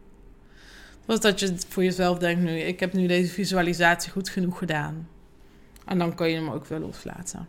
Was 1.05 1.21
dat 1.21 1.41
je 1.41 1.55
voor 1.69 1.85
jezelf 1.85 2.19
denkt 2.19 2.43
nu, 2.43 2.59
ik 2.59 2.81
heb 2.81 2.93
nu 2.93 3.07
deze 3.07 3.33
visualisatie 3.33 4.13
goed 4.13 4.29
genoeg 4.29 4.59
gedaan. 4.59 5.09
En 5.85 5.99
dan 5.99 6.15
kan 6.15 6.31
je 6.31 6.35
hem 6.35 6.51
ook 6.51 6.67
wel 6.67 6.79
loslaten. 6.79 7.49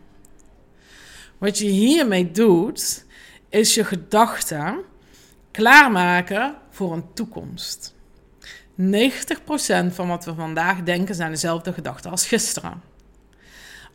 Wat 1.38 1.58
je 1.58 1.66
hiermee 1.66 2.30
doet, 2.30 3.04
is 3.50 3.74
je 3.74 3.84
gedachten 3.84 4.78
klaarmaken 5.50 6.54
voor 6.70 6.92
een 6.92 7.12
toekomst. 7.14 7.94
90% 8.80 8.84
van 9.88 10.08
wat 10.08 10.24
we 10.24 10.34
vandaag 10.34 10.82
denken 10.82 11.14
zijn 11.14 11.30
dezelfde 11.30 11.72
gedachten 11.72 12.10
als 12.10 12.26
gisteren. 12.26 12.82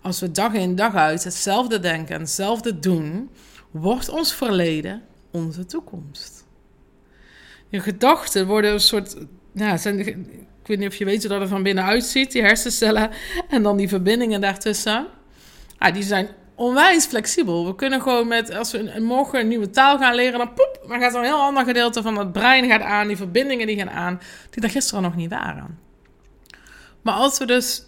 Als 0.01 0.19
we 0.19 0.31
dag 0.31 0.53
in 0.53 0.75
dag 0.75 0.95
uit 0.95 1.23
hetzelfde 1.23 1.79
denken 1.79 2.15
en 2.15 2.21
hetzelfde 2.21 2.79
doen, 2.79 3.29
wordt 3.71 4.09
ons 4.09 4.33
verleden 4.33 5.03
onze 5.31 5.65
toekomst. 5.65 6.45
Je 7.69 7.79
gedachten 7.79 8.47
worden 8.47 8.71
een 8.71 8.79
soort. 8.79 9.15
Ja, 9.53 9.77
zijn, 9.77 9.99
ik 9.99 10.67
weet 10.67 10.79
niet 10.79 10.87
of 10.87 10.95
je 10.95 11.05
weet 11.05 11.19
hoe 11.19 11.29
dat 11.29 11.41
er 11.41 11.47
van 11.47 11.63
binnenuit 11.63 12.03
ziet, 12.03 12.31
die 12.31 12.41
hersencellen 12.41 13.09
en 13.49 13.63
dan 13.63 13.77
die 13.77 13.87
verbindingen 13.87 14.41
daartussen. 14.41 15.07
Ah, 15.77 15.93
die 15.93 16.03
zijn 16.03 16.27
onwijs 16.55 17.05
flexibel. 17.05 17.65
We 17.65 17.75
kunnen 17.75 18.01
gewoon 18.01 18.27
met, 18.27 18.55
als 18.55 18.71
we 18.71 18.99
morgen 18.99 19.39
een 19.39 19.47
nieuwe 19.47 19.69
taal 19.69 19.97
gaan 19.97 20.15
leren, 20.15 20.37
dan 20.37 20.53
poep, 20.53 20.85
dan 20.87 20.99
gaat 20.99 21.13
een 21.13 21.23
heel 21.23 21.41
ander 21.41 21.65
gedeelte 21.65 22.01
van 22.01 22.17
het 22.17 22.31
brein 22.31 22.67
gaat 22.67 22.81
aan, 22.81 23.07
die 23.07 23.17
verbindingen 23.17 23.67
die 23.67 23.77
gaan 23.77 23.89
aan, 23.89 24.21
die 24.49 24.63
er 24.63 24.69
gisteren 24.69 25.03
nog 25.03 25.15
niet 25.15 25.29
waren. 25.29 25.79
Maar 27.01 27.13
als 27.13 27.37
we 27.37 27.45
dus 27.45 27.81
90% 27.81 27.83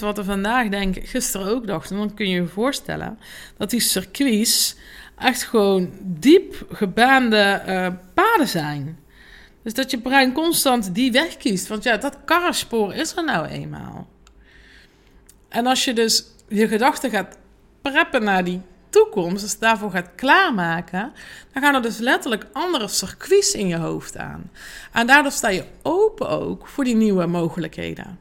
wat 0.00 0.16
we 0.16 0.24
vandaag 0.24 0.68
denken, 0.68 1.06
gisteren 1.06 1.48
ook 1.48 1.66
dachten, 1.66 1.96
dan 1.96 2.14
kun 2.14 2.28
je 2.28 2.40
je 2.40 2.46
voorstellen 2.46 3.18
dat 3.56 3.70
die 3.70 3.80
circuits 3.80 4.76
echt 5.18 5.42
gewoon 5.42 5.90
diep 6.02 6.66
gebaande 6.70 7.62
uh, 7.66 7.88
paden 8.14 8.48
zijn. 8.48 8.98
Dus 9.62 9.74
dat 9.74 9.90
je 9.90 9.98
brein 9.98 10.32
constant 10.32 10.94
die 10.94 11.12
weg 11.12 11.36
kiest. 11.36 11.66
Want 11.66 11.82
ja, 11.82 11.96
dat 11.96 12.18
karrenspoor 12.24 12.94
is 12.94 13.16
er 13.16 13.24
nou 13.24 13.46
eenmaal. 13.46 14.08
En 15.48 15.66
als 15.66 15.84
je 15.84 15.92
dus 15.92 16.24
je 16.48 16.68
gedachten 16.68 17.10
gaat 17.10 17.38
preppen 17.90 18.24
naar 18.24 18.44
die 18.44 18.60
toekomst, 18.88 19.42
dus 19.42 19.58
daarvoor 19.58 19.90
gaat 19.90 20.10
klaarmaken, 20.14 21.12
dan 21.52 21.62
gaan 21.62 21.74
er 21.74 21.82
dus 21.82 21.98
letterlijk 21.98 22.46
andere 22.52 22.88
circuits 22.88 23.54
in 23.54 23.66
je 23.66 23.76
hoofd 23.76 24.16
aan. 24.16 24.50
En 24.92 25.06
daardoor 25.06 25.32
sta 25.32 25.48
je 25.48 25.64
open 25.82 26.28
ook 26.28 26.68
voor 26.68 26.84
die 26.84 26.94
nieuwe 26.94 27.26
mogelijkheden. 27.26 28.18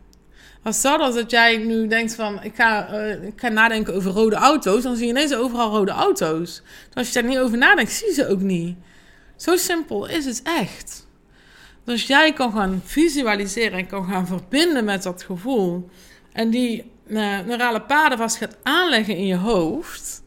Als 0.63 0.81
dat 0.81 0.99
als 0.99 1.15
dat 1.15 1.31
jij 1.31 1.57
nu 1.57 1.87
denkt 1.87 2.15
van, 2.15 2.43
ik 2.43 2.55
ga, 2.55 2.93
uh, 2.93 3.23
ik 3.23 3.33
ga 3.35 3.47
nadenken 3.47 3.93
over 3.93 4.11
rode 4.11 4.35
auto's, 4.35 4.83
dan 4.83 4.95
zie 4.95 5.05
je 5.05 5.11
ineens 5.11 5.35
overal 5.35 5.71
rode 5.71 5.91
auto's. 5.91 6.61
Dus 6.87 6.95
als 6.95 7.07
je 7.07 7.13
daar 7.13 7.29
niet 7.29 7.39
over 7.39 7.57
nadenkt, 7.57 7.91
zie 7.91 8.07
je 8.07 8.13
ze 8.13 8.27
ook 8.27 8.41
niet. 8.41 8.77
Zo 9.35 9.55
simpel 9.55 10.07
is 10.07 10.25
het 10.25 10.41
echt. 10.43 11.07
Dus 11.83 12.07
jij 12.07 12.33
kan 12.33 12.51
gaan 12.51 12.81
visualiseren 12.85 13.79
en 13.79 13.87
kan 13.87 14.05
gaan 14.05 14.27
verbinden 14.27 14.85
met 14.85 15.03
dat 15.03 15.23
gevoel. 15.23 15.89
En 16.33 16.49
die 16.49 16.91
uh, 17.07 17.39
neurale 17.39 17.81
paden 17.81 18.17
vast 18.17 18.37
gaat 18.37 18.57
aanleggen 18.63 19.17
in 19.17 19.25
je 19.25 19.35
hoofd, 19.35 20.23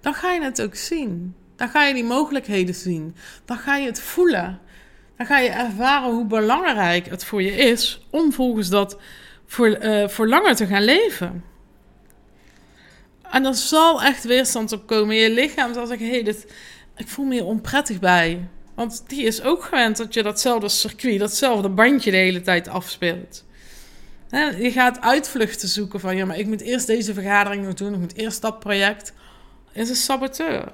dan 0.00 0.14
ga 0.14 0.32
je 0.32 0.42
het 0.42 0.62
ook 0.62 0.74
zien. 0.74 1.34
Dan 1.56 1.68
ga 1.68 1.84
je 1.84 1.94
die 1.94 2.04
mogelijkheden 2.04 2.74
zien. 2.74 3.14
Dan 3.44 3.58
ga 3.58 3.76
je 3.76 3.86
het 3.86 4.00
voelen. 4.00 4.60
Dan 5.16 5.26
ga 5.26 5.38
je 5.38 5.48
ervaren 5.48 6.10
hoe 6.10 6.26
belangrijk 6.26 7.06
het 7.06 7.24
voor 7.24 7.42
je 7.42 7.52
is 7.52 8.06
om 8.10 8.32
volgens 8.32 8.68
dat 8.68 8.98
voor, 9.46 9.84
uh, 9.84 10.08
voor 10.08 10.28
langer 10.28 10.56
te 10.56 10.66
gaan 10.66 10.84
leven. 10.84 11.44
En 13.30 13.44
er 13.44 13.54
zal 13.54 14.02
echt 14.02 14.24
weerstand 14.24 14.72
op 14.72 14.86
komen. 14.86 15.16
Je 15.16 15.30
lichaam 15.30 15.74
zal 15.74 15.86
zeggen: 15.86 16.06
hé, 16.06 16.12
hey, 16.12 16.22
dit, 16.22 16.52
ik 16.96 17.08
voel 17.08 17.24
me 17.24 17.32
hier 17.32 17.44
onprettig 17.44 17.98
bij. 17.98 18.48
Want 18.74 19.04
die 19.06 19.24
is 19.24 19.42
ook 19.42 19.64
gewend 19.64 19.96
dat 19.96 20.14
je 20.14 20.22
datzelfde 20.22 20.68
circuit, 20.68 21.18
datzelfde 21.18 21.68
bandje 21.68 22.10
de 22.10 22.16
hele 22.16 22.40
tijd 22.40 22.68
afspeelt. 22.68 23.44
Je 24.40 24.70
gaat 24.72 25.00
uitvluchten 25.00 25.68
zoeken 25.68 26.00
van 26.00 26.16
ja, 26.16 26.24
maar 26.24 26.38
ik 26.38 26.46
moet 26.46 26.60
eerst 26.60 26.86
deze 26.86 27.14
vergadering 27.14 27.64
nog 27.64 27.74
doen, 27.74 27.92
ik 27.92 27.98
moet 27.98 28.16
eerst 28.16 28.40
dat 28.40 28.58
project. 28.58 29.12
Is 29.72 29.88
een 29.88 29.94
saboteur. 29.94 30.72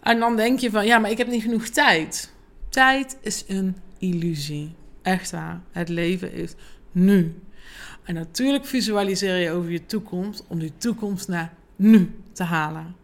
En 0.00 0.18
dan 0.18 0.36
denk 0.36 0.58
je 0.58 0.70
van 0.70 0.86
ja, 0.86 0.98
maar 0.98 1.10
ik 1.10 1.18
heb 1.18 1.26
niet 1.26 1.42
genoeg 1.42 1.68
tijd. 1.68 2.32
Tijd 2.68 3.16
is 3.20 3.44
een 3.48 3.76
illusie. 3.98 4.74
Echt 5.02 5.30
waar. 5.30 5.60
Het 5.70 5.88
leven 5.88 6.32
is 6.32 6.54
nu. 6.92 7.40
En 8.02 8.14
natuurlijk 8.14 8.64
visualiseer 8.64 9.36
je 9.36 9.50
over 9.50 9.70
je 9.70 9.86
toekomst 9.86 10.44
om 10.48 10.58
die 10.58 10.72
toekomst 10.76 11.28
naar 11.28 11.52
nu 11.76 12.20
te 12.32 12.42
halen. 12.42 12.96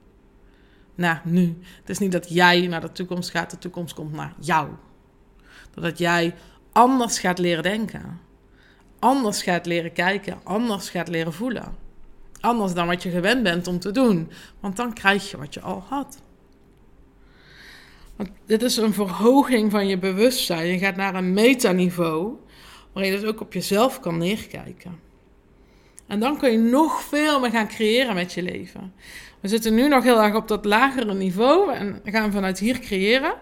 Naar 0.94 1.22
nu. 1.24 1.58
Het 1.80 1.90
is 1.90 1.98
niet 1.98 2.12
dat 2.12 2.28
jij 2.28 2.66
naar 2.66 2.80
de 2.80 2.92
toekomst 2.92 3.30
gaat, 3.30 3.50
de 3.50 3.58
toekomst 3.58 3.94
komt 3.94 4.12
naar 4.12 4.34
jou. 4.38 4.68
Dat 5.74 5.98
jij 5.98 6.34
anders 6.72 7.18
gaat 7.18 7.38
leren 7.38 7.62
denken 7.62 8.30
anders 9.02 9.42
gaat 9.42 9.66
leren 9.66 9.92
kijken, 9.92 10.40
anders 10.42 10.90
gaat 10.90 11.08
leren 11.08 11.32
voelen. 11.32 11.76
Anders 12.40 12.74
dan 12.74 12.86
wat 12.86 13.02
je 13.02 13.10
gewend 13.10 13.42
bent 13.42 13.66
om 13.66 13.78
te 13.78 13.90
doen, 13.90 14.30
want 14.60 14.76
dan 14.76 14.92
krijg 14.92 15.30
je 15.30 15.36
wat 15.36 15.54
je 15.54 15.60
al 15.60 15.84
had. 15.88 16.22
Want 18.16 18.30
dit 18.46 18.62
is 18.62 18.76
een 18.76 18.92
verhoging 18.92 19.70
van 19.70 19.86
je 19.86 19.98
bewustzijn. 19.98 20.66
Je 20.66 20.78
gaat 20.78 20.96
naar 20.96 21.14
een 21.14 21.32
metaniveau, 21.32 22.36
waar 22.92 23.04
je 23.04 23.10
dus 23.10 23.24
ook 23.24 23.40
op 23.40 23.52
jezelf 23.52 24.00
kan 24.00 24.18
neerkijken. 24.18 25.00
En 26.06 26.20
dan 26.20 26.38
kun 26.38 26.52
je 26.52 26.58
nog 26.58 27.02
veel 27.02 27.40
meer 27.40 27.50
gaan 27.50 27.68
creëren 27.68 28.14
met 28.14 28.32
je 28.32 28.42
leven. 28.42 28.92
We 29.40 29.48
zitten 29.48 29.74
nu 29.74 29.88
nog 29.88 30.04
heel 30.04 30.22
erg 30.22 30.34
op 30.34 30.48
dat 30.48 30.64
lagere 30.64 31.14
niveau 31.14 31.72
en 31.72 32.00
gaan 32.04 32.32
vanuit 32.32 32.58
hier 32.58 32.78
creëren. 32.78 33.34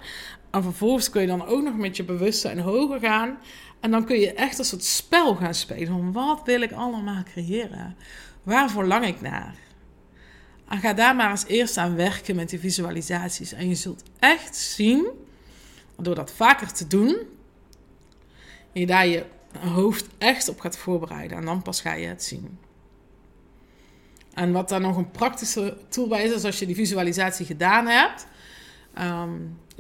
En 0.50 0.62
vervolgens 0.62 1.11
kun 1.11 1.21
je 1.21 1.26
dan 1.26 1.47
ook 1.47 1.62
nog 1.62 1.76
met 1.76 1.97
je 1.97 2.04
bewustzijn 2.04 2.59
hoger 2.59 3.00
gaan. 3.00 3.38
En 3.80 3.90
dan 3.90 4.04
kun 4.04 4.19
je 4.19 4.33
echt 4.33 4.59
een 4.59 4.64
soort 4.64 4.85
spel 4.85 5.35
gaan 5.35 5.54
spelen. 5.54 5.87
Van 5.87 6.12
wat 6.12 6.42
wil 6.45 6.61
ik 6.61 6.73
allemaal 6.73 7.23
creëren? 7.23 7.97
Waar 8.42 8.71
verlang 8.71 9.07
ik 9.07 9.21
naar? 9.21 9.54
En 10.69 10.78
ga 10.78 10.92
daar 10.92 11.16
maar 11.16 11.30
eens 11.30 11.47
eerst 11.47 11.76
aan 11.76 11.97
werken 11.97 12.37
met 12.37 12.50
die 12.50 12.59
visualisaties. 12.59 13.52
En 13.52 13.69
je 13.69 13.75
zult 13.75 14.02
echt 14.19 14.57
zien 14.57 15.07
door 15.97 16.14
dat 16.14 16.33
vaker 16.33 16.73
te 16.73 16.87
doen, 16.87 17.16
je 18.73 18.87
daar 18.87 19.07
je 19.07 19.25
hoofd 19.59 20.07
echt 20.19 20.49
op 20.49 20.61
gaat 20.61 20.76
voorbereiden. 20.76 21.37
En 21.37 21.45
dan 21.45 21.62
pas 21.62 21.80
ga 21.80 21.92
je 21.92 22.07
het 22.07 22.25
zien. 22.25 22.59
En 24.35 24.52
wat 24.52 24.69
daar 24.69 24.80
nog 24.80 24.97
een 24.97 25.11
praktische 25.11 25.76
tool 25.88 26.09
bij 26.09 26.25
is, 26.25 26.33
is 26.33 26.45
als 26.45 26.59
je 26.59 26.66
die 26.66 26.75
visualisatie 26.75 27.47
gedaan 27.47 27.87
hebt. 27.87 28.26
Ehm, 28.95 29.30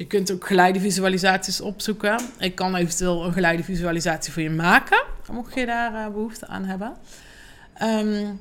je 0.00 0.06
kunt 0.06 0.32
ook 0.32 0.46
geleide 0.46 0.80
visualisaties 0.80 1.60
opzoeken. 1.60 2.20
Ik 2.38 2.54
kan 2.54 2.74
eventueel 2.74 3.24
een 3.24 3.32
geleide 3.32 3.64
visualisatie 3.64 4.32
voor 4.32 4.42
je 4.42 4.50
maken, 4.50 5.04
mocht 5.32 5.54
je 5.54 5.66
daar 5.66 5.92
uh, 5.92 6.12
behoefte 6.12 6.46
aan 6.46 6.64
hebben. 6.64 6.96
Um, 7.82 8.40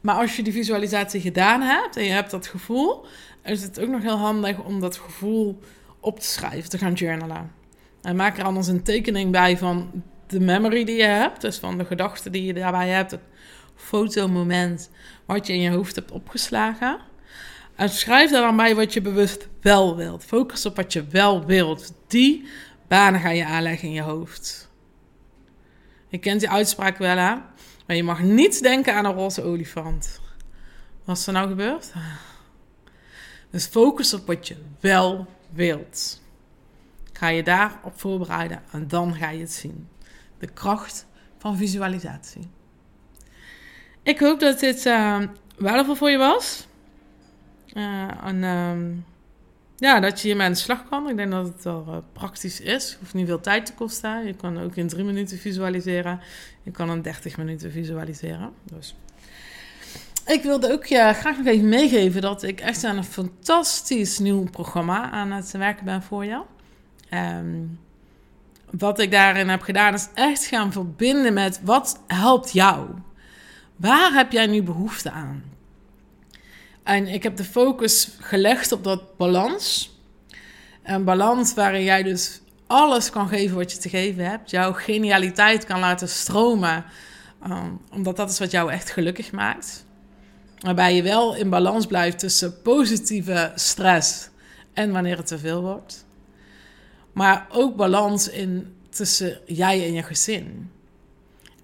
maar 0.00 0.14
als 0.14 0.36
je 0.36 0.42
die 0.42 0.52
visualisatie 0.52 1.20
gedaan 1.20 1.60
hebt 1.60 1.96
en 1.96 2.04
je 2.04 2.10
hebt 2.10 2.30
dat 2.30 2.46
gevoel, 2.46 3.04
is 3.44 3.62
het 3.62 3.80
ook 3.80 3.88
nog 3.88 4.02
heel 4.02 4.16
handig 4.16 4.58
om 4.64 4.80
dat 4.80 4.96
gevoel 4.96 5.60
op 6.00 6.20
te 6.20 6.26
schrijven, 6.26 6.70
te 6.70 6.78
gaan 6.78 6.92
journalen. 6.92 7.52
En 8.02 8.16
maak 8.16 8.38
er 8.38 8.44
anders 8.44 8.66
een 8.66 8.82
tekening 8.82 9.32
bij 9.32 9.58
van 9.58 10.02
de 10.26 10.40
memory 10.40 10.84
die 10.84 10.96
je 10.96 11.02
hebt, 11.02 11.40
dus 11.40 11.58
van 11.58 11.78
de 11.78 11.84
gedachten 11.84 12.32
die 12.32 12.44
je 12.44 12.54
daarbij 12.54 12.88
hebt, 12.88 13.10
het 13.10 13.20
fotomoment 13.74 14.90
wat 15.24 15.46
je 15.46 15.52
in 15.52 15.60
je 15.60 15.70
hoofd 15.70 15.94
hebt 15.94 16.10
opgeslagen. 16.10 17.14
En 17.76 17.90
schrijf 17.90 18.30
dan 18.30 18.56
bij 18.56 18.74
wat 18.74 18.92
je 18.92 19.00
bewust 19.00 19.48
wel 19.60 19.96
wilt. 19.96 20.24
Focus 20.24 20.66
op 20.66 20.76
wat 20.76 20.92
je 20.92 21.06
wel 21.06 21.44
wilt. 21.44 21.92
Die 22.06 22.48
banen 22.88 23.20
ga 23.20 23.28
je 23.28 23.44
aanleggen 23.44 23.88
in 23.88 23.94
je 23.94 24.02
hoofd. 24.02 24.70
Je 26.08 26.18
kent 26.18 26.40
die 26.40 26.50
uitspraak 26.50 26.96
wel, 26.96 27.16
hè? 27.16 27.34
Maar 27.86 27.96
je 27.96 28.02
mag 28.02 28.22
niet 28.22 28.62
denken 28.62 28.94
aan 28.94 29.04
een 29.04 29.12
roze 29.12 29.42
olifant. 29.42 30.20
Wat 31.04 31.16
is 31.16 31.26
er 31.26 31.32
nou 31.32 31.48
gebeurd? 31.48 31.92
Dus 33.50 33.66
focus 33.66 34.14
op 34.14 34.26
wat 34.26 34.48
je 34.48 34.56
wel 34.80 35.26
wilt. 35.50 36.22
Ga 37.12 37.28
je 37.28 37.42
daarop 37.42 38.00
voorbereiden 38.00 38.62
en 38.70 38.88
dan 38.88 39.14
ga 39.14 39.30
je 39.30 39.40
het 39.40 39.52
zien. 39.52 39.88
De 40.38 40.46
kracht 40.46 41.06
van 41.38 41.56
visualisatie. 41.56 42.48
Ik 44.02 44.18
hoop 44.18 44.40
dat 44.40 44.60
dit 44.60 44.86
uh, 44.86 45.22
waardevol 45.58 45.94
voor 45.94 46.10
je 46.10 46.16
was. 46.16 46.66
Uh, 47.76 48.24
en 48.24 48.36
uh, 48.36 48.96
ja, 49.76 50.00
dat 50.00 50.20
je 50.20 50.26
hiermee 50.26 50.46
aan 50.46 50.52
de 50.52 50.58
slag 50.58 50.88
kan. 50.88 51.08
Ik 51.08 51.16
denk 51.16 51.30
dat 51.30 51.46
het 51.46 51.64
wel 51.64 51.84
uh, 51.88 51.96
praktisch 52.12 52.60
is. 52.60 52.88
Het 52.90 52.96
hoeft 53.00 53.14
niet 53.14 53.26
veel 53.26 53.40
tijd 53.40 53.66
te 53.66 53.74
kosten. 53.74 54.26
Je 54.26 54.34
kan 54.34 54.60
ook 54.60 54.76
in 54.76 54.88
drie 54.88 55.04
minuten 55.04 55.38
visualiseren. 55.38 56.20
Je 56.62 56.70
kan 56.70 56.90
in 56.90 57.02
30 57.02 57.36
minuten 57.36 57.70
visualiseren. 57.70 58.52
Dus. 58.62 58.94
Ik 60.26 60.42
wilde 60.42 60.72
ook 60.72 60.84
je 60.84 61.12
graag 61.14 61.36
nog 61.36 61.46
even 61.46 61.68
meegeven 61.68 62.20
dat 62.20 62.42
ik 62.42 62.60
echt 62.60 62.84
aan 62.84 62.96
een 62.96 63.04
fantastisch 63.04 64.18
nieuw 64.18 64.44
programma 64.50 65.10
aan 65.10 65.32
het 65.32 65.50
werken 65.50 65.84
ben 65.84 66.02
voor 66.02 66.24
jou. 66.24 66.44
Um, 67.14 67.78
wat 68.70 68.98
ik 68.98 69.10
daarin 69.10 69.48
heb 69.48 69.62
gedaan 69.62 69.94
is 69.94 70.08
echt 70.14 70.44
gaan 70.44 70.72
verbinden 70.72 71.32
met 71.32 71.60
wat 71.62 72.02
helpt 72.06 72.52
jou. 72.52 72.88
Waar 73.76 74.12
heb 74.12 74.32
jij 74.32 74.46
nu 74.46 74.62
behoefte 74.62 75.10
aan? 75.10 75.55
En 76.86 77.06
ik 77.06 77.22
heb 77.22 77.36
de 77.36 77.44
focus 77.44 78.08
gelegd 78.18 78.72
op 78.72 78.84
dat 78.84 79.16
balans. 79.16 79.94
Een 80.82 81.04
balans 81.04 81.54
waarin 81.54 81.82
jij 81.82 82.02
dus 82.02 82.40
alles 82.66 83.10
kan 83.10 83.28
geven 83.28 83.56
wat 83.56 83.72
je 83.72 83.78
te 83.78 83.88
geven 83.88 84.24
hebt. 84.24 84.50
Jouw 84.50 84.72
genialiteit 84.72 85.64
kan 85.64 85.80
laten 85.80 86.08
stromen. 86.08 86.84
Um, 87.46 87.80
omdat 87.92 88.16
dat 88.16 88.30
is 88.30 88.38
wat 88.38 88.50
jou 88.50 88.72
echt 88.72 88.90
gelukkig 88.90 89.32
maakt. 89.32 89.84
Waarbij 90.58 90.94
je 90.94 91.02
wel 91.02 91.34
in 91.36 91.50
balans 91.50 91.86
blijft 91.86 92.18
tussen 92.18 92.62
positieve 92.62 93.52
stress 93.54 94.28
en 94.72 94.92
wanneer 94.92 95.16
het 95.16 95.26
te 95.26 95.38
veel 95.38 95.62
wordt. 95.62 96.06
Maar 97.12 97.46
ook 97.52 97.76
balans 97.76 98.28
in 98.28 98.76
tussen 98.88 99.38
jij 99.46 99.86
en 99.86 99.92
je 99.92 100.02
gezin. 100.02 100.70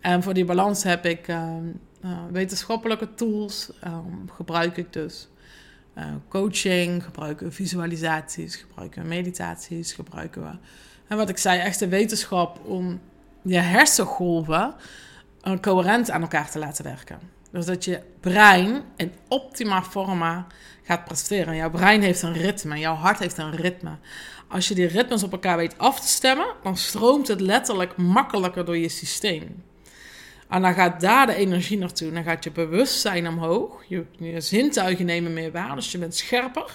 En 0.01 0.23
voor 0.23 0.35
die 0.35 0.45
balans 0.45 0.83
heb 0.83 1.07
ik 1.07 1.29
um, 1.29 1.81
uh, 2.05 2.19
wetenschappelijke 2.31 3.15
tools, 3.15 3.71
um, 3.85 4.31
gebruik 4.35 4.77
ik 4.77 4.93
dus. 4.93 5.29
Uh, 5.99 6.05
coaching, 6.29 7.05
gebruiken 7.05 7.53
visualisaties, 7.53 8.57
gebruiken 8.57 9.03
we 9.03 9.09
meditaties, 9.09 9.93
gebruiken 9.93 10.43
we. 10.43 10.51
En 11.07 11.17
wat 11.17 11.29
ik 11.29 11.39
zei, 11.39 11.61
echt 11.61 11.79
de 11.79 11.89
wetenschap 11.89 12.61
om 12.65 13.01
je 13.43 13.59
hersengolven 13.59 14.75
uh, 15.45 15.59
coherent 15.61 16.11
aan 16.11 16.21
elkaar 16.23 16.51
te 16.51 16.59
laten 16.59 16.85
werken. 16.85 17.19
Dus 17.51 17.67
dat 17.67 17.85
je 17.85 18.01
brein 18.21 18.83
in 18.97 19.13
optima 19.29 19.83
forma 19.83 20.47
gaat 20.83 21.05
presteren. 21.05 21.57
Jouw 21.57 21.71
brein 21.71 22.03
heeft 22.03 22.23
een 22.23 22.33
ritme, 22.33 22.79
jouw 22.79 22.95
hart 22.95 23.19
heeft 23.19 23.39
een 23.39 23.57
ritme. 23.57 23.97
Als 24.49 24.69
je 24.69 24.75
die 24.75 24.87
ritmes 24.87 25.23
op 25.23 25.33
elkaar 25.33 25.57
weet 25.57 25.79
af 25.79 26.01
te 26.01 26.09
stemmen, 26.09 26.47
dan 26.63 26.77
stroomt 26.77 27.29
het 27.29 27.41
letterlijk 27.41 27.97
makkelijker 27.97 28.65
door 28.65 28.77
je 28.77 28.89
systeem. 28.89 29.63
En 30.53 30.63
dan 30.63 30.75
gaat 30.75 31.01
daar 31.01 31.27
de 31.27 31.35
energie 31.35 31.79
naartoe. 31.79 32.13
Dan 32.13 32.25
gaat 32.25 32.45
je 32.45 32.51
bewustzijn 32.51 33.29
omhoog. 33.29 33.85
Je, 33.89 34.05
je 34.19 34.41
zintuigen 34.41 35.07
nemen 35.07 35.33
meer 35.33 35.53
waar. 35.53 35.75
Dus 35.75 35.93
je 35.93 35.99
bent 35.99 36.17
scherper. 36.17 36.73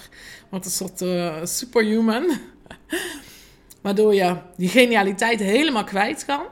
Want 0.50 0.66
een 0.66 0.72
soort 0.72 1.02
uh, 1.02 1.36
superhuman. 1.44 2.30
Waardoor 3.82 4.13
je 4.13 4.38
die 4.56 4.70
genialiteit 4.70 5.40
helemaal 5.40 5.84
kwijt 5.84 6.26
kan. 6.26 6.46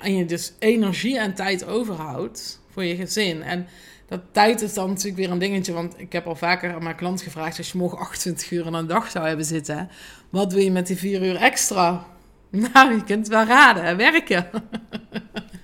En 0.00 0.16
je 0.16 0.24
dus 0.24 0.52
energie 0.58 1.18
en 1.18 1.34
tijd 1.34 1.66
overhoudt 1.66 2.60
voor 2.70 2.84
je 2.84 2.96
gezin. 2.96 3.42
En 3.42 3.66
dat 4.06 4.20
tijd 4.32 4.62
is 4.62 4.74
dan 4.74 4.88
natuurlijk 4.88 5.16
weer 5.16 5.30
een 5.30 5.38
dingetje. 5.38 5.72
Want 5.72 6.00
ik 6.00 6.12
heb 6.12 6.26
al 6.26 6.36
vaker 6.36 6.74
aan 6.74 6.82
mijn 6.82 6.96
klant 6.96 7.22
gevraagd: 7.22 7.58
als 7.58 7.72
je 7.72 7.78
morgen 7.78 7.98
28 7.98 8.50
uur 8.50 8.66
in 8.66 8.74
een 8.74 8.86
dag 8.86 9.10
zou 9.10 9.26
hebben 9.26 9.44
zitten, 9.44 9.88
wat 10.30 10.50
doe 10.50 10.64
je 10.64 10.70
met 10.70 10.86
die 10.86 10.96
4 10.96 11.22
uur 11.22 11.36
extra? 11.36 12.06
Nou, 12.72 12.94
je 12.94 13.04
kunt 13.04 13.26
het 13.26 13.28
wel 13.28 13.44
raden, 13.44 13.96
werken. 13.96 14.50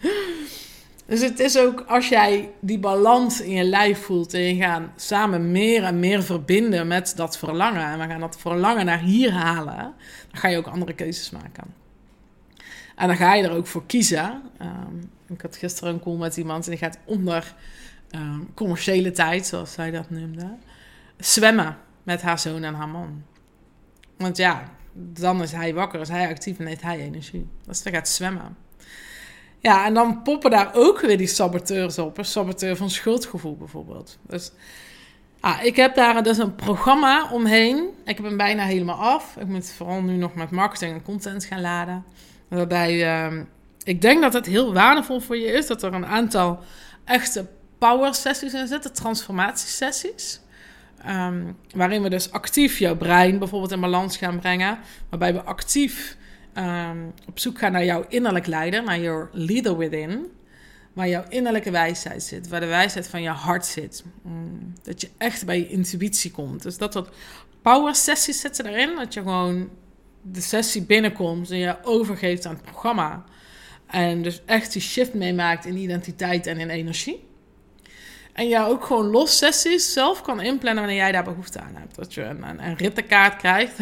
dus 1.07 1.21
het 1.21 1.40
is 1.40 1.59
ook 1.59 1.81
als 1.81 2.09
jij 2.09 2.51
die 2.61 2.79
balans 2.79 3.40
in 3.40 3.51
je 3.51 3.64
lijf 3.64 4.03
voelt 4.03 4.35
en 4.35 4.40
je 4.40 4.62
gaat 4.62 4.83
samen 4.97 5.51
meer 5.53 5.83
en 5.85 5.99
meer 5.99 6.23
verbinden 6.23 6.87
met 6.87 7.12
dat 7.17 7.38
verlangen. 7.38 7.87
En 7.87 7.99
we 7.99 8.07
gaan 8.07 8.21
dat 8.21 8.38
verlangen 8.38 8.85
naar 8.87 9.01
hier 9.01 9.33
halen, 9.33 9.95
dan 10.31 10.40
ga 10.40 10.49
je 10.49 10.57
ook 10.57 10.67
andere 10.67 10.95
keuzes 10.95 11.31
maken. 11.31 11.64
En 12.97 13.07
dan 13.07 13.17
ga 13.17 13.35
je 13.35 13.43
er 13.43 13.57
ook 13.57 13.67
voor 13.67 13.87
kiezen. 13.87 14.43
Um, 14.62 15.11
ik 15.29 15.40
had 15.40 15.57
gisteren 15.57 15.95
een 15.95 16.01
call 16.01 16.17
met 16.17 16.37
iemand 16.37 16.64
en 16.64 16.71
die 16.71 16.81
gaat 16.81 16.99
onder 17.05 17.55
um, 18.11 18.55
commerciële 18.55 19.11
tijd, 19.11 19.47
zoals 19.47 19.73
zij 19.73 19.90
dat 19.90 20.11
noemde, 20.11 20.57
zwemmen 21.17 21.77
met 22.03 22.23
haar 22.23 22.38
zoon 22.38 22.64
en 22.64 22.75
haar 22.75 22.88
man. 22.88 23.23
Want 24.17 24.37
ja, 24.37 24.64
dan 24.93 25.43
is 25.43 25.53
hij 25.53 25.75
wakker, 25.75 26.01
is 26.01 26.09
hij 26.09 26.29
actief 26.29 26.59
en 26.59 26.67
heeft 26.67 26.83
hij 26.83 27.01
energie. 27.01 27.49
Dus 27.67 27.83
hij 27.83 27.93
gaat 27.93 28.09
zwemmen. 28.09 28.57
Ja, 29.64 29.87
en 29.87 29.94
dan 29.94 30.22
poppen 30.22 30.50
daar 30.50 30.70
ook 30.74 31.00
weer 31.00 31.18
die 31.18 31.27
saboteurs 31.27 31.98
op. 31.98 32.18
Een 32.18 32.24
saboteur 32.24 32.77
van 32.77 32.90
schuldgevoel 32.90 33.57
bijvoorbeeld. 33.57 34.18
Dus 34.27 34.53
ah, 35.40 35.64
ik 35.64 35.77
heb 35.77 35.94
daar 35.94 36.22
dus 36.22 36.38
een 36.38 36.55
programma 36.55 37.31
omheen. 37.31 37.88
Ik 38.05 38.16
heb 38.16 38.27
hem 38.27 38.37
bijna 38.37 38.64
helemaal 38.64 38.96
af. 38.96 39.37
Ik 39.37 39.46
moet 39.46 39.70
vooral 39.70 40.03
nu 40.03 40.16
nog 40.16 40.35
met 40.35 40.50
marketing 40.50 40.94
en 40.94 41.03
content 41.03 41.44
gaan 41.44 41.61
laden. 41.61 42.05
Waarbij 42.48 43.27
uh, 43.33 43.40
ik 43.83 44.00
denk 44.00 44.22
dat 44.22 44.33
het 44.33 44.46
heel 44.46 44.72
waardevol 44.72 45.20
voor 45.20 45.37
je 45.37 45.46
is 45.46 45.66
dat 45.66 45.83
er 45.83 45.94
een 45.94 46.07
aantal 46.07 46.61
echte 47.05 47.46
power 47.79 48.14
sessies 48.14 48.55
in 48.55 48.66
zitten, 48.66 48.92
transformatiesessies. 48.92 50.40
Um, 51.09 51.57
waarin 51.74 52.03
we 52.03 52.11
dus 52.11 52.33
actief 52.33 52.79
jouw 52.79 52.96
brein 52.96 53.38
bijvoorbeeld 53.38 53.72
in 53.72 53.81
balans 53.81 54.16
gaan 54.16 54.38
brengen. 54.38 54.79
Waarbij 55.09 55.35
we 55.35 55.42
actief 55.42 56.16
um, 56.59 57.12
op 57.29 57.38
zoek 57.38 57.59
gaan 57.59 57.73
naar 57.73 57.85
jouw 57.85 58.05
innerlijk 58.09 58.47
leider, 58.47 58.85
naar 58.85 59.01
jouw 59.01 59.29
leader 59.33 59.77
within. 59.77 60.27
Waar 60.93 61.09
jouw 61.09 61.25
innerlijke 61.29 61.71
wijsheid 61.71 62.23
zit, 62.23 62.49
waar 62.49 62.61
de 62.61 62.67
wijsheid 62.67 63.09
van 63.09 63.23
je 63.23 63.29
hart 63.29 63.67
zit. 63.67 64.05
Mm, 64.23 64.73
dat 64.83 65.01
je 65.01 65.11
echt 65.19 65.47
bij 65.47 65.59
je 65.59 65.69
intuïtie 65.69 66.31
komt. 66.31 66.62
Dus 66.62 66.79
dat 66.79 66.93
soort 66.93 67.14
power 67.62 67.95
sessies 67.95 68.40
zitten 68.40 68.67
erin. 68.67 68.95
Dat 68.97 69.14
je 69.14 69.21
gewoon 69.21 69.71
de 70.23 70.40
sessie 70.40 70.83
binnenkomt 70.83 71.51
en 71.51 71.59
je 71.59 71.77
overgeeft 71.83 72.47
aan 72.47 72.55
het 72.55 72.62
programma. 72.62 73.25
En 73.87 74.23
dus 74.23 74.43
echt 74.45 74.73
die 74.73 74.83
shift 74.83 75.14
meemaakt 75.14 75.64
in 75.64 75.77
identiteit 75.77 76.47
en 76.47 76.59
in 76.59 76.71
energie. 76.71 77.29
En 78.33 78.49
ja, 78.49 78.67
ook 78.67 78.85
gewoon 78.85 79.07
los 79.07 79.38
sessies 79.38 79.93
zelf 79.93 80.23
kan 80.23 80.40
inplannen 80.40 80.83
wanneer 80.83 81.03
jij 81.03 81.12
daar 81.12 81.25
behoefte 81.25 81.61
aan 81.61 81.75
hebt. 81.75 81.95
Dat 81.95 82.14
je 82.14 82.23
een, 82.23 82.49
een, 82.49 82.64
een 82.64 82.77
rittenkaart 82.77 83.37
krijgt. 83.37 83.79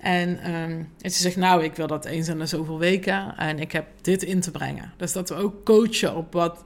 En 0.00 0.54
um, 0.54 0.92
je 0.98 1.08
zegt, 1.08 1.36
nou, 1.36 1.64
ik 1.64 1.74
wil 1.74 1.86
dat 1.86 2.04
eens 2.04 2.28
in 2.28 2.38
de 2.38 2.46
zoveel 2.46 2.78
weken. 2.78 3.36
En 3.36 3.58
ik 3.58 3.72
heb 3.72 3.86
dit 4.00 4.22
in 4.22 4.40
te 4.40 4.50
brengen. 4.50 4.92
Dus 4.96 5.12
dat 5.12 5.28
we 5.28 5.34
ook 5.34 5.64
coachen 5.64 6.16
op 6.16 6.32
wat 6.32 6.64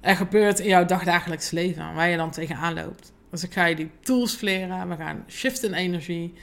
er 0.00 0.16
gebeurt 0.16 0.58
in 0.58 0.68
jouw 0.68 0.84
dagdagelijks 0.84 1.50
leven. 1.50 1.94
Waar 1.94 2.08
je 2.08 2.16
dan 2.16 2.30
tegenaan 2.30 2.74
loopt. 2.74 3.12
Dus 3.30 3.42
ik 3.42 3.52
ga 3.52 3.64
je 3.64 3.76
die 3.76 3.90
tools 4.00 4.40
leren. 4.40 4.88
We 4.88 4.96
gaan 4.96 5.24
shiften 5.28 5.68
in 5.68 5.74
energie. 5.74 6.34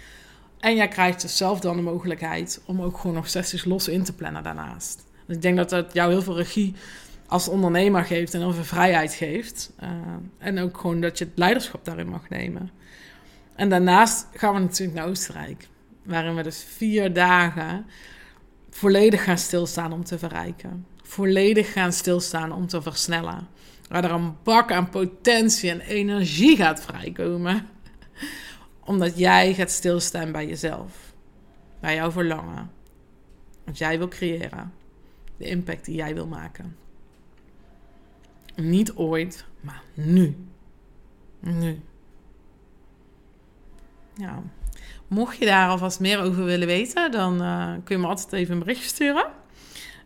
En 0.60 0.76
jij 0.76 0.88
krijgt 0.88 1.21
dus 1.21 1.38
zelf 1.38 1.60
dan 1.60 1.76
de 1.76 1.82
mogelijkheid 1.82 2.62
om 2.65 2.82
ook 2.82 2.97
gewoon 2.97 3.15
nog 3.15 3.30
sessies 3.30 3.65
los 3.65 3.88
in 3.88 4.04
te 4.04 4.13
plannen 4.13 4.43
daarnaast. 4.43 5.06
Dus 5.26 5.36
ik 5.36 5.41
denk 5.41 5.58
dat 5.58 5.69
dat 5.69 5.93
jou 5.93 6.12
heel 6.12 6.21
veel 6.21 6.38
regie 6.38 6.73
als 7.28 7.47
ondernemer 7.47 8.04
geeft 8.04 8.34
en 8.34 8.41
over 8.41 8.65
vrijheid 8.65 9.13
geeft. 9.13 9.71
Uh, 9.84 9.89
en 10.38 10.60
ook 10.60 10.78
gewoon 10.78 11.02
dat 11.02 11.17
je 11.17 11.26
het 11.26 11.38
leiderschap 11.38 11.86
daarin 11.86 12.10
mag 12.10 12.30
nemen. 12.30 12.71
En 13.56 13.69
daarnaast 13.69 14.28
gaan 14.34 14.54
we 14.54 14.60
natuurlijk 14.60 14.97
naar 14.97 15.08
Oostenrijk. 15.08 15.67
Waarin 16.08 16.36
we 16.36 16.43
dus 16.43 16.63
vier 16.63 17.13
dagen 17.13 17.86
volledig 18.70 19.24
gaan 19.24 19.38
stilstaan 19.38 19.93
om 19.93 20.04
te 20.04 20.20
verrijken. 20.20 20.86
Volledig 21.04 21.72
gaan 21.72 21.93
stilstaan 21.93 22.52
om 22.52 22.67
te 22.67 22.82
versnellen. 22.82 23.48
Waar 23.89 24.04
er 24.04 24.12
een 24.12 24.36
bak 24.43 24.72
aan 24.72 24.89
potentie 24.89 25.70
en 25.70 25.80
energie 25.80 26.56
gaat 26.56 26.82
vrijkomen. 26.82 27.67
Omdat 28.80 29.17
jij 29.17 29.54
gaat 29.54 29.72
stilstaan 29.72 30.32
bij 30.32 30.48
jezelf. 30.48 31.13
Bij 31.80 31.96
jouw 31.96 32.12
verlangen. 32.12 32.72
Wat 33.63 33.78
jij 33.78 33.98
wil 33.98 34.08
creëren. 34.08 34.74
De 35.38 35.46
impact 35.46 35.86
die 35.86 35.96
jij 35.96 36.13
wil 36.13 36.28
maken. 36.28 36.76
Niet 38.56 38.93
ooit, 38.93 39.46
maar 39.62 39.84
nu. 39.93 40.36
Nu. 41.39 41.80
Ja. 44.13 44.43
Mocht 45.08 45.38
je 45.38 45.46
daar 45.46 45.70
alvast 45.70 46.00
meer 46.00 46.22
over 46.22 46.43
willen 46.43 46.67
weten, 46.67 47.12
dan 47.12 47.41
uh, 47.41 47.67
kun 47.84 47.96
je 47.96 48.02
me 48.02 48.08
altijd 48.08 48.34
even 48.34 48.54
een 48.54 48.60
berichtje 48.60 48.88
sturen. 48.88 49.26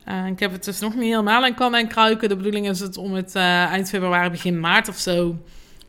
Uh, 0.07 0.25
ik 0.25 0.39
heb 0.39 0.51
het 0.51 0.63
dus 0.63 0.79
nog 0.79 0.95
niet 0.95 1.09
helemaal 1.09 1.45
in 1.45 1.53
kan 1.53 1.75
en 1.75 1.87
kruiken. 1.87 2.29
De 2.29 2.35
bedoeling 2.35 2.69
is 2.69 2.79
het 2.79 2.97
om 2.97 3.13
het 3.13 3.35
uh, 3.35 3.63
eind 3.63 3.89
februari, 3.89 4.29
begin 4.29 4.59
maart 4.59 4.87
of 4.87 4.97
zo 4.97 5.37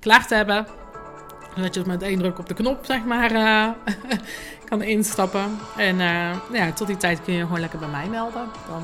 klaar 0.00 0.26
te 0.26 0.34
hebben. 0.34 0.66
Zodat 1.54 1.74
je 1.74 1.80
het 1.80 1.88
met 1.88 2.02
één 2.02 2.18
druk 2.18 2.38
op 2.38 2.48
de 2.48 2.54
knop, 2.54 2.84
zeg 2.84 3.04
maar, 3.04 3.30
kan 4.68 4.82
instappen. 4.82 5.58
En 5.76 5.96
ja, 6.52 6.72
tot 6.74 6.86
die 6.86 6.96
tijd 6.96 7.22
kun 7.22 7.34
je 7.34 7.42
gewoon 7.42 7.60
lekker 7.60 7.78
bij 7.78 7.88
mij 7.88 8.08
melden. 8.08 8.48
Dan 8.68 8.82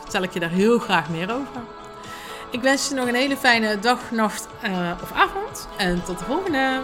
vertel 0.00 0.22
ik 0.22 0.32
je 0.32 0.40
daar 0.40 0.50
heel 0.50 0.78
graag 0.78 1.10
meer 1.10 1.32
over. 1.32 1.60
Ik 2.50 2.60
wens 2.60 2.88
je 2.88 2.94
nog 2.94 3.08
een 3.08 3.14
hele 3.14 3.36
fijne 3.36 3.78
dag, 3.78 4.10
nacht 4.10 4.48
of 5.02 5.12
avond. 5.12 5.68
En 5.76 6.04
tot 6.04 6.18
de 6.18 6.24
volgende! 6.24 6.80